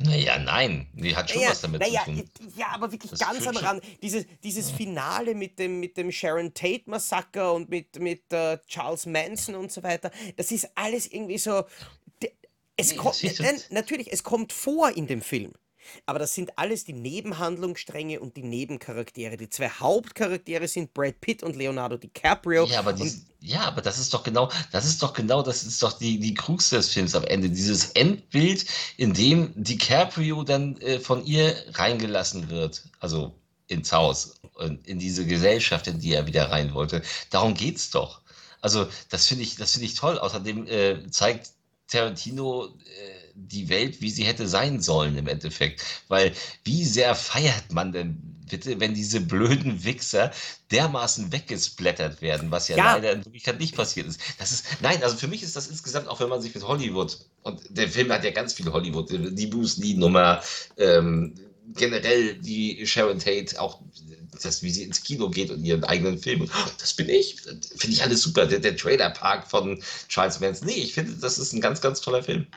[0.01, 2.30] Naja, nein, die hat schon Naja, was damit zu naja, tun.
[2.55, 3.55] ja, aber wirklich Das ganz am.
[3.57, 3.84] Rand.
[4.01, 9.55] Dieses, dieses Finale mit dem, mit dem Sharon Tate-Massaker und mit, mit äh, Charles Manson
[9.55, 11.63] und so weiter, das ist alles irgendwie so.
[12.77, 15.51] Es kommt, nein, natürlich, es kommt vor in dem Film.
[16.06, 19.38] Aber das sind alles die Nebenhandlungsstränge und die Nebencharaktere.
[19.38, 22.66] Die zwei Hauptcharaktere sind Brad Pitt und Leonardo DiCaprio.
[22.66, 25.82] Ja, aber dies, ja, aber das ist doch genau, das ist doch genau, das ist
[25.82, 27.50] doch die, die Krux des Films am Ende.
[27.50, 28.66] Dieses Endbild,
[28.98, 33.34] in dem DiCaprio dann äh, von ihr reingelassen wird, also
[33.68, 37.02] ins Haus und in diese Gesellschaft, in die er wieder rein wollte.
[37.30, 38.22] Darum geht's doch.
[38.62, 40.20] Also, das finde ich, das finde ich toll.
[40.20, 41.52] Außerdem äh, zeigt
[41.88, 45.84] Tarantino äh, die Welt, wie sie hätte sein sollen im Endeffekt.
[46.08, 46.34] Weil
[46.64, 50.32] wie sehr feiert man denn bitte, wenn diese blöden Wichser
[50.72, 54.20] dermaßen weggesplattert werden, was ja ja, leider in Wirklichkeit nicht passiert ist.
[54.40, 57.20] Das ist, nein, also für mich ist das insgesamt, auch wenn man sich mit Hollywood,
[57.44, 60.42] und der Film hat ja ganz viel Hollywood, die Bruce Lee-Nummer,
[60.78, 61.36] ähm,
[61.76, 63.80] generell die Sharon Tate, auch
[64.42, 66.42] das, wie sie ins Kino geht und ihren eigenen Film.
[66.42, 67.36] Und, oh, das bin ich.
[67.42, 68.46] Finde ich alles super.
[68.46, 70.68] Der, der Trailer-Park von Charles Manson.
[70.68, 72.48] Nee, ich finde, das ist ein ganz, ganz toller Film.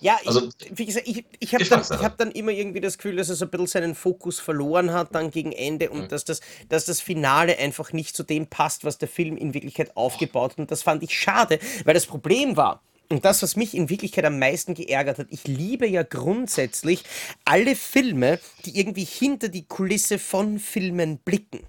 [0.00, 2.96] Ja, ich, Also, wie gesagt, ich, ich habe dann, ich hab dann immer irgendwie das
[2.96, 6.08] Gefühl, dass er so ein bisschen seinen Fokus verloren hat dann gegen Ende und Mhm.
[6.08, 9.96] dass das, dass das Finale einfach nicht zu dem passt, was der Film in Wirklichkeit
[9.96, 10.58] aufgebaut hat.
[10.58, 14.24] Und das fand ich schade, weil das Problem war, und das, was mich in Wirklichkeit
[14.24, 17.02] am meisten geärgert hat, ich liebe ja grundsätzlich
[17.44, 21.66] alle Filme, die irgendwie hinter die Kulisse von Filmen blicken.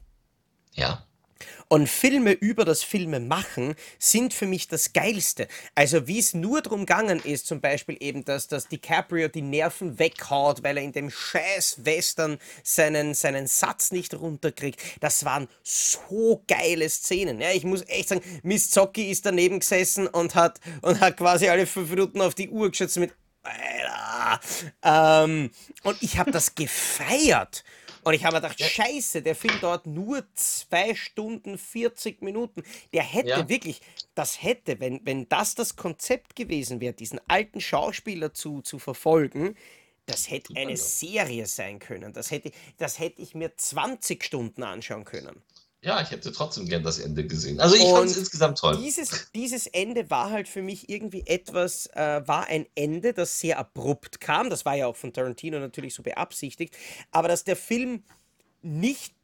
[0.74, 1.06] Ja.
[1.72, 5.48] Und Filme über das Filme machen sind für mich das Geilste.
[5.74, 9.98] Also wie es nur darum gegangen ist, zum Beispiel eben, dass, dass DiCaprio die Nerven
[9.98, 14.82] weghaut, weil er in dem scheiß Western seinen, seinen Satz nicht runterkriegt.
[15.00, 17.40] Das waren so geile Szenen.
[17.40, 21.48] Ja, ich muss echt sagen, Miss Zocki ist daneben gesessen und hat, und hat quasi
[21.48, 23.14] alle fünf Minuten auf die Uhr geschätzt mit
[23.44, 24.40] Alter.
[24.84, 25.52] Ähm,
[25.84, 27.64] und ich habe das gefeiert.
[28.04, 28.68] Und ich habe mir gedacht, Ja.
[28.68, 32.64] scheiße, der Film dauert nur 2 Stunden 40 Minuten.
[32.94, 33.50] Der hätte Ja.
[33.50, 33.82] wirklich,
[34.16, 39.56] das hätte, wenn, wenn das das Konzept gewesen wäre, diesen alten Schauspieler zu, zu verfolgen,
[40.06, 40.76] das hätte eine.
[40.78, 42.14] Serie sein können.
[42.14, 45.42] Das hätte, das hätte ich mir 20 Stunden anschauen können.
[45.84, 47.60] Ja, ich hätte trotzdem gern das Ende gesehen.
[47.60, 48.78] Also ich fand es insgesamt toll.
[48.78, 53.58] dieses, dieses Ende war halt für mich irgendwie etwas, äh, war ein Ende, das sehr
[53.58, 54.52] abrupt kam.
[54.52, 56.78] Das war ja auch von Tarantino natürlich so beabsichtigt.
[57.10, 58.04] Aber dass der Film
[58.62, 59.16] nicht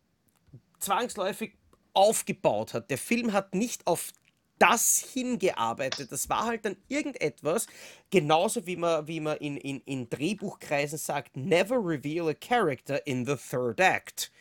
[0.80, 1.54] zwangsläufig
[1.94, 2.90] aufgebaut hat.
[2.90, 4.12] Der Film hat nicht auf
[4.60, 6.12] das hingearbeitet.
[6.12, 7.68] Das war halt dann irgendetwas,
[8.10, 13.26] genauso wie man, wie man in, in, in Drehbuchkreisen sagt, never reveal a character in
[13.26, 14.32] the third act.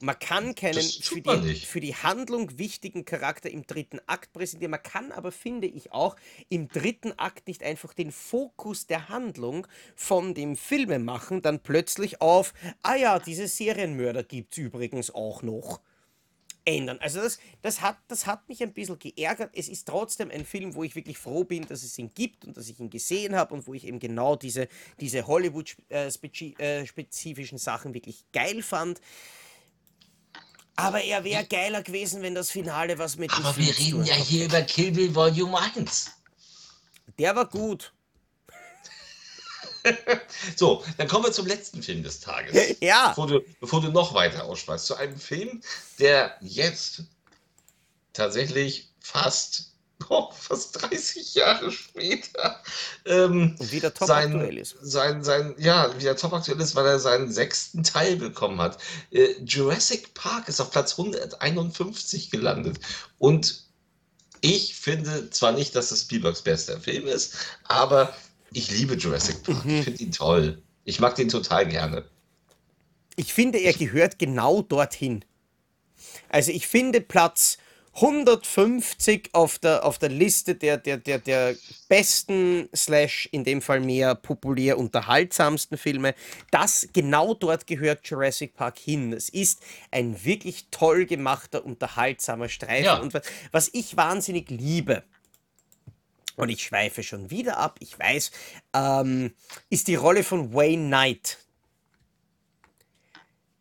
[0.00, 4.72] Man kann keinen für die, für die Handlung wichtigen Charakter im dritten Akt präsentieren.
[4.72, 6.16] Man kann aber, finde ich, auch
[6.50, 12.20] im dritten Akt nicht einfach den Fokus der Handlung von dem Filme machen, dann plötzlich
[12.20, 15.80] auf, ah ja, diese Serienmörder gibt es übrigens auch noch
[16.66, 16.98] ändern.
[17.00, 19.52] Also das, das, hat, das hat mich ein bisschen geärgert.
[19.54, 22.54] Es ist trotzdem ein Film, wo ich wirklich froh bin, dass es ihn gibt und
[22.56, 24.68] dass ich ihn gesehen habe und wo ich eben genau diese,
[25.00, 29.00] diese Hollywood-spezifischen Sachen wirklich geil fand.
[30.76, 34.14] Aber er wäre geiler gewesen, wenn das Finale was mit dem Aber wir reden ja
[34.14, 36.10] hier über Kill Bill Volume 1.
[37.18, 37.92] Der war gut.
[40.56, 42.76] So, dann kommen wir zum letzten Film des Tages.
[42.80, 43.10] Ja.
[43.10, 44.86] Bevor du, bevor du noch weiter ausschweifst.
[44.86, 45.62] Zu einem Film,
[45.98, 47.04] der jetzt
[48.12, 49.75] tatsächlich fast,
[50.08, 52.62] oh, fast 30 Jahre später
[53.04, 54.76] ähm, Und wieder top aktuell sein, ist.
[54.82, 58.78] sein, sein, ja, wieder top aktuell ist, weil er seinen sechsten Teil bekommen hat.
[59.10, 62.78] Äh, Jurassic Park ist auf Platz 151 gelandet.
[63.18, 63.64] Und
[64.40, 67.34] ich finde zwar nicht, dass es Spielbergs bester Film ist,
[67.64, 68.14] aber
[68.52, 69.64] ich liebe Jurassic Park.
[69.64, 69.78] Mhm.
[69.78, 70.62] Ich finde ihn toll.
[70.84, 72.04] Ich mag den total gerne.
[73.16, 75.24] Ich finde, er gehört genau dorthin.
[76.28, 77.58] Also ich finde Platz
[77.96, 81.56] 150 auf der, auf der Liste der, der, der, der
[81.88, 86.14] besten, slash in dem Fall mehr populär unterhaltsamsten Filme,
[86.50, 89.12] das genau dort gehört Jurassic Park hin.
[89.12, 92.84] Es ist ein wirklich toll gemachter, unterhaltsamer Streifen.
[92.84, 92.98] Ja.
[92.98, 95.02] Und was, was ich wahnsinnig liebe,
[96.36, 98.30] und ich schweife schon wieder ab, ich weiß,
[98.74, 99.32] ähm,
[99.70, 101.38] ist die Rolle von Wayne Knight.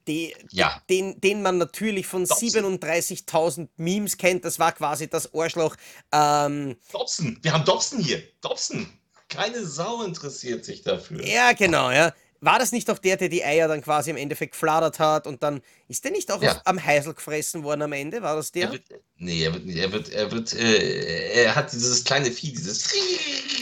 [0.07, 0.81] Die, Ja.
[0.89, 2.49] den, den man natürlich von Dobson.
[2.49, 4.45] 37.000 Memes kennt.
[4.45, 5.75] Das war quasi das Arschloch.
[6.11, 8.21] Ähm, Dobson, wir haben Dobson hier.
[8.41, 8.87] Dobson.
[9.29, 11.25] Keine Sau interessiert sich dafür.
[11.25, 12.13] ja, genau, ja.
[12.41, 15.41] War das nicht auch der, der die Eier dann quasi im Endeffekt gefladert hat und
[15.41, 16.61] dann ist der nicht auch Ja.
[16.65, 18.21] am Heisel gefressen worden am Ende?
[18.21, 18.65] War das der?
[18.67, 18.83] Er wird,
[19.17, 22.93] nee, er wird, er wird, er wird, äh, er hat dieses kleine Vieh, dieses.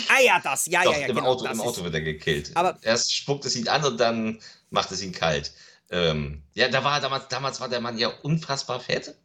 [0.10, 1.28] ah ja, das, ja, Doch, ja, ja, im, genau.
[1.30, 2.52] Auto, im Auto wird er gekillt.
[2.56, 5.54] Aber- Erst spuckt es ihn an und dann macht es ihn kalt.
[5.90, 9.16] Ähm, ja, da war damals, damals war der Mann ja unfassbar fett.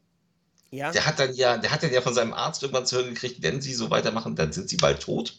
[0.70, 0.90] ja.
[0.92, 3.42] Der hat dann ja, der hat dann ja von seinem Arzt irgendwann zu hören gekriegt,
[3.42, 5.38] wenn sie so weitermachen, dann sind sie bald tot.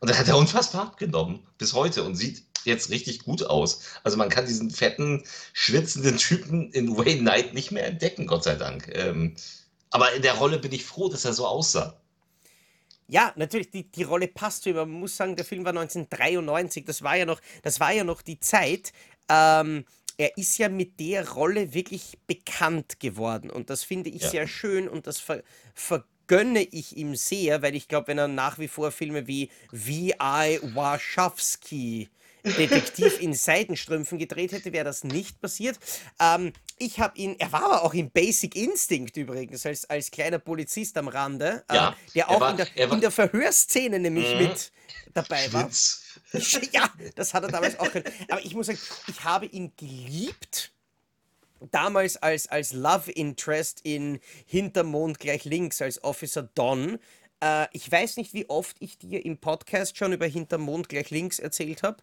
[0.00, 3.82] Und dann hat er unfassbar abgenommen, bis heute, und sieht jetzt richtig gut aus.
[4.04, 8.54] Also man kann diesen fetten, schwitzenden Typen in Wayne Knight nicht mehr entdecken, Gott sei
[8.54, 8.88] Dank.
[8.94, 9.36] Ähm,
[9.90, 11.98] aber in der Rolle bin ich froh, dass er so aussah.
[13.08, 14.76] Ja, natürlich, die, die Rolle passt zu ihm.
[14.76, 16.84] aber Man muss sagen, der Film war 1993.
[16.84, 18.92] Das war ja noch, das war ja noch die Zeit.
[19.30, 19.84] Ähm,
[20.18, 23.50] er ist ja mit der Rolle wirklich bekannt geworden.
[23.50, 24.28] Und das finde ich Ja.
[24.30, 25.42] sehr schön und das ver,
[25.74, 30.58] vergönne ich ihm sehr, weil ich glaube, wenn er nach wie vor Filme wie V.I.
[30.74, 32.08] Warschawski
[32.44, 35.76] Detektiv in Seidenstrümpfen gedreht hätte, wäre das nicht passiert.
[36.20, 40.38] Ähm, ich habe ihn, er war aber auch in Basic Instinct übrigens, als, als kleiner
[40.38, 43.10] Polizist am Rande, Ja, äh, der er auch war- in, der, er war- in der
[43.10, 44.38] Verhörszene nämlich Mhm.
[44.38, 44.72] mit
[45.14, 45.68] dabei war.
[46.72, 48.04] Ja, das hat er damals auch können.
[48.28, 50.72] Aber ich muss sagen, ich habe ihn geliebt.
[51.72, 56.98] Damals als, als Love Interest in Hintermond gleich links, als Officer Don.
[57.40, 61.40] Äh, ich weiß nicht, wie oft ich dir im Podcast schon über Hintermond gleich links
[61.40, 61.96] erzählt habe.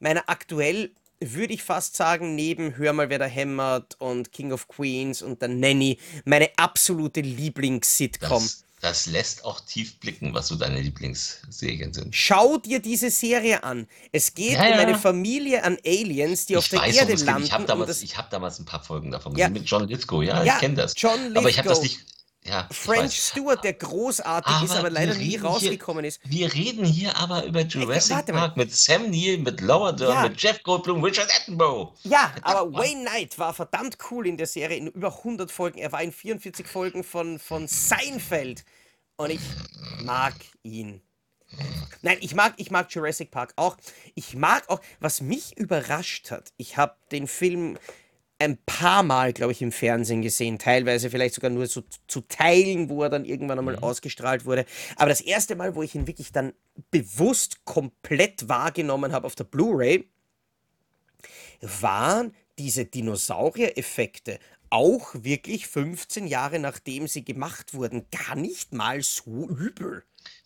[0.00, 4.66] Meine aktuell würde ich fast sagen, neben Hör mal, wer da hämmert und King of
[4.66, 8.42] Queens und der Nanny, meine absolute Lieblings-Sitcom.
[8.42, 12.14] Das, das lässt auch tief blicken, was so deine Lieblingsserien sind.
[12.16, 13.86] Schau dir diese Serie an.
[14.10, 14.78] Es geht Ja, um ja.
[14.78, 17.44] eine Familie an Aliens, die auf Ich der weiß, Erde landen.
[17.44, 19.48] Ich habe damals, ich hab damals ein paar Folgen davon Ja.
[19.48, 20.24] mit John Lithgow.
[20.24, 20.94] Ja, ich kenne das.
[20.96, 22.00] John Aber ich habe das nicht.
[22.44, 23.16] Ja, French.
[23.20, 26.20] Stewart, der großartig ist, aber leider nie reden hier- rausgekommen ist.
[26.24, 28.40] Wir reden hier aber über Jurassic warte mal.
[28.40, 30.22] Park mit Sam Neill, mit Laura Dern, Ja.
[30.28, 31.94] mit Jeff Goldblum, Richard Attenborough.
[32.02, 35.78] Ja, aber Wayne Knight war verdammt cool in der Serie, in über 100 Folgen.
[35.78, 38.64] Er war in 44 Folgen von, von Seinfeld.
[39.16, 39.40] Und ich
[40.02, 40.34] mag
[40.64, 41.00] ihn.
[42.00, 43.76] Nein, ich mag, ich mag Jurassic Park auch.
[44.16, 47.78] Ich mag auch, was mich überrascht hat, ich habe den Film
[48.42, 52.88] ein paar Mal, glaube ich, im Fernsehen gesehen, teilweise vielleicht sogar nur so zu Teilen,
[52.88, 54.64] wo er dann irgendwann einmal ausgestrahlt wurde.
[54.96, 56.52] Aber das erste Mal, wo ich ihn wirklich dann
[56.90, 60.08] bewusst komplett wahrgenommen habe auf der Blu-ray,
[61.60, 64.38] waren diese Dinosaurier-Effekte
[64.70, 70.02] auch wirklich 15 Jahre nachdem sie gemacht wurden gar nicht mal so übel.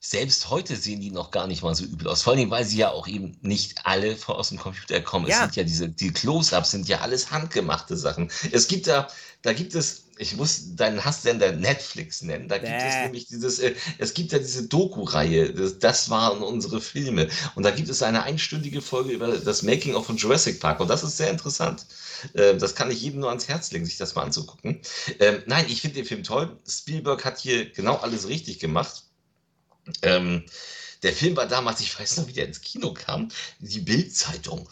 [0.09, 2.23] Selbst heute sehen die noch gar nicht mal so übel aus.
[2.23, 5.27] Vor allem, weil sie ja auch eben nicht alle aus dem Computer kommen.
[5.27, 5.41] Es Ja.
[5.43, 8.31] sind ja diese, die Close-Ups sind ja alles handgemachte Sachen.
[8.53, 9.09] Es gibt da,
[9.43, 12.49] da gibt es, ich muss deinen Hasssender Netflix nennen.
[12.49, 13.03] Da gibt es Bäh.
[13.03, 17.29] nämlich dieses, äh, es gibt ja diese Doku-Reihe, das, das waren unsere Filme.
[17.57, 20.79] Und da gibt es eine einstündige Folge über das Making-of von Jurassic Park.
[20.79, 21.85] Und das ist sehr interessant.
[22.35, 24.81] Äh, das kann ich jedem nur ans Herz legen, sich das mal anzugucken.
[25.19, 26.57] Ähm, nein, ich finde den Film toll.
[26.69, 29.03] Spielberg hat hier genau alles richtig gemacht.
[30.03, 30.45] Ähm,
[31.03, 34.69] der Film war damals, ich weiß noch, wie der ins Kino kam, die Bild-Zeitung.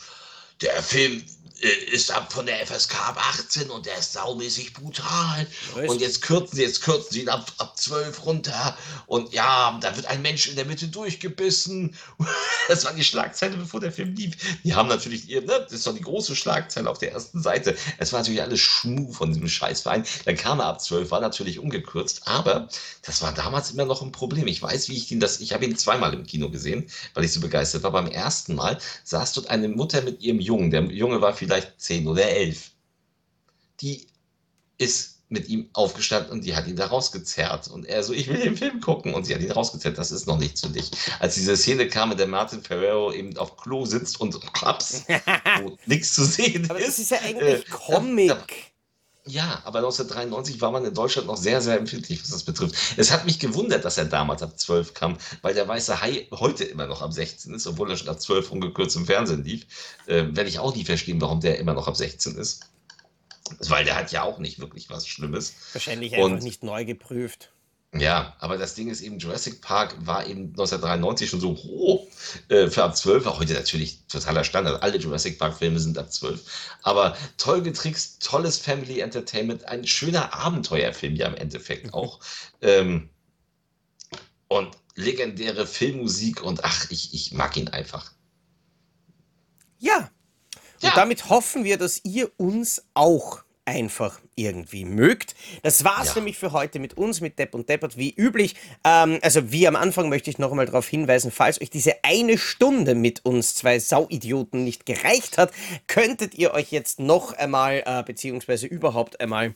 [0.60, 1.24] Der Film
[1.64, 5.46] ist ab von der FSK ab 18 und der ist saumäßig brutal.
[5.74, 5.88] Was?
[5.88, 8.76] Und jetzt kürzen sie, jetzt kürzen sie ihn ab, ab 12 runter.
[9.06, 11.96] Und ja, da wird ein Mensch in der Mitte durchgebissen.
[12.66, 14.32] Das war die Schlagzeile, bevor der Film lief.
[14.64, 17.76] Die haben natürlich, ihr, ne, das ist doch die große Schlagzeile auf der ersten Seite.
[17.98, 20.06] Es war natürlich alles Schmuh von diesem Scheißverein.
[20.24, 22.70] Dann kam er ab 12, war natürlich umgekürzt, aber
[23.02, 24.46] das war damals immer noch ein Problem.
[24.46, 27.34] Ich weiß, wie ich ihn das, ich habe ihn zweimal im Kino gesehen, weil ich
[27.34, 27.92] so begeistert war.
[27.92, 30.70] Beim ersten Mal saß dort eine Mutter mit ihrem Jungen.
[30.70, 32.70] Der Junge war vielleicht 10 oder 11.
[33.80, 34.06] Die
[34.78, 37.68] ist mit ihm aufgestanden und die hat ihn da rausgezerrt.
[37.68, 39.14] Und er so, ich will den Film gucken.
[39.14, 40.90] Und sie hat ihn rausgezerrt, das ist noch nicht für dich.
[41.18, 45.04] Als diese Szene kam, in der Martin Ferrero eben auf Klo sitzt und klaps,
[45.62, 46.88] wo nichts zu sehen Aber ist.
[46.88, 48.28] das ist ja eigentlich äh, Comic.
[48.28, 48.46] da-
[49.26, 52.74] ja, aber 1993 war man in Deutschland noch sehr, sehr empfindlich, was das betrifft.
[52.96, 56.64] Es hat mich gewundert, dass er damals ab 12 kam, weil der Weiße Hai heute
[56.64, 59.66] immer noch ab 16 ist, obwohl er schon ab 12 ungekürzt im Fernsehen lief.
[60.06, 62.66] Äh, Werde ich auch nie verstehen, warum der immer noch ab 16 ist.
[63.60, 65.54] Weil der hat ja auch nicht wirklich was Schlimmes.
[65.72, 67.50] Wahrscheinlich einfach Und- nicht neu geprüft.
[67.96, 72.08] Ja, aber das Ding ist eben, Jurassic Park war eben 1993 schon so hoch
[72.48, 74.82] äh, für ab 12, war heute natürlich totaler Standard.
[74.82, 76.42] Alle Jurassic Park-Filme sind ab 12.
[76.82, 82.18] Aber toll getrickst, tolles Family Entertainment, ein schöner Abenteuerfilm ja im Endeffekt auch.
[82.62, 83.10] Ähm,
[84.48, 88.12] und legendäre Filmmusik und ach, ich, ich mag ihn einfach.
[89.78, 90.10] Ja.
[90.74, 90.94] Und Ja.
[90.96, 95.34] damit hoffen wir, dass ihr uns auch einfach irgendwie mögt.
[95.62, 96.14] Das war's Ja.
[96.16, 98.56] nämlich für heute mit uns, mit Depp und Deppert, wie üblich.
[98.84, 102.36] Ähm, also wie am Anfang möchte ich noch einmal darauf hinweisen, falls euch diese eine
[102.38, 105.52] Stunde mit uns zwei Sauidioten nicht gereicht hat,
[105.86, 109.54] könntet ihr euch jetzt noch einmal, äh, beziehungsweise überhaupt einmal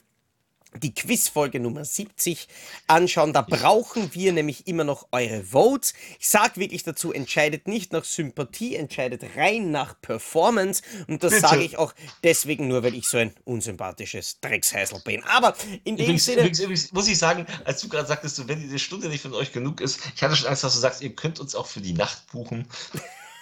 [0.75, 2.47] die Quizfolge Nummer 70
[2.87, 3.33] anschauen.
[3.33, 5.93] Da brauchen wir nämlich immer noch eure Votes.
[6.19, 10.83] Ich sag wirklich dazu, entscheidet nicht nach Sympathie, entscheidet rein nach Performance.
[11.07, 11.93] Und das sage ich auch
[12.23, 15.23] deswegen nur, weil ich so ein unsympathisches Dreckshäsel bin.
[15.23, 16.41] Aber in dem Übrigens, Sinne.
[16.41, 19.51] übrigens, übrigens muss ich sagen, als du gerade sagtest, wenn die Stunde nicht von euch
[19.51, 21.93] genug ist, ich hatte schon Angst, dass du sagst, ihr könnt uns auch für die
[21.93, 22.67] Nacht buchen.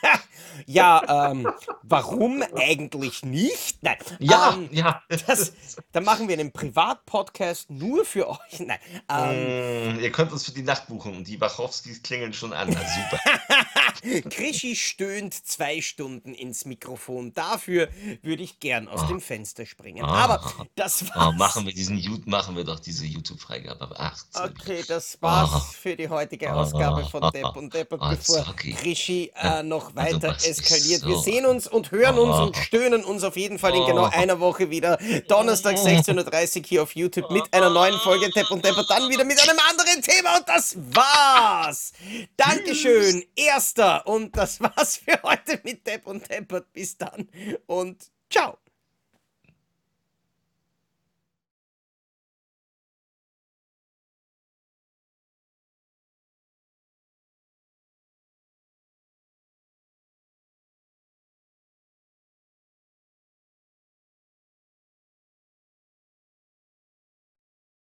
[0.65, 1.47] Ja, ähm,
[1.83, 3.83] warum eigentlich nicht?
[3.83, 3.97] Nein.
[4.19, 5.03] Ja, ähm, ja.
[5.27, 5.53] das,
[5.91, 8.59] dann machen wir einen Privatpodcast nur für euch.
[8.59, 8.79] Nein.
[9.09, 12.69] Ähm, Mm, ihr könnt uns für die Nacht buchen und die Wachowskis klingeln schon an.
[12.71, 13.19] Na, super.
[14.29, 17.33] Krischi stöhnt zwei Stunden ins Mikrofon.
[17.33, 17.89] Dafür
[18.21, 20.03] würde ich gern aus dem Fenster springen.
[20.03, 20.23] Ah.
[20.25, 21.35] Aber das Oh, war's.
[21.35, 23.81] machen wir diesen machen wir doch diese YouTube-Freigabe.
[23.81, 25.59] Aber Ach, so- Okay, das war's Ah.
[25.59, 26.55] für die heutige Ah.
[26.61, 28.73] Ausgabe von Depp und Deppert, Ah, bevor sorry.
[28.73, 31.05] Krischi äh, noch Also, weiter ist eskaliert.
[31.05, 31.21] Wir so?
[31.21, 32.43] sehen uns und hören uns Ah.
[32.43, 34.09] und stöhnen uns auf jeden Fall in genau Ah.
[34.09, 34.97] einer Woche wieder.
[35.27, 39.23] Donnerstag 16.30 Uhr hier auf YouTube mit einer neuen Folge Depp und Deppert, dann wieder
[39.23, 41.91] mit einem anderen Thema und das war's.
[42.35, 43.86] Dankeschön, Erster.
[44.05, 46.71] Und das war's für heute mit Depp und Deppert.
[46.73, 47.29] Bis dann
[47.65, 48.57] und ciao.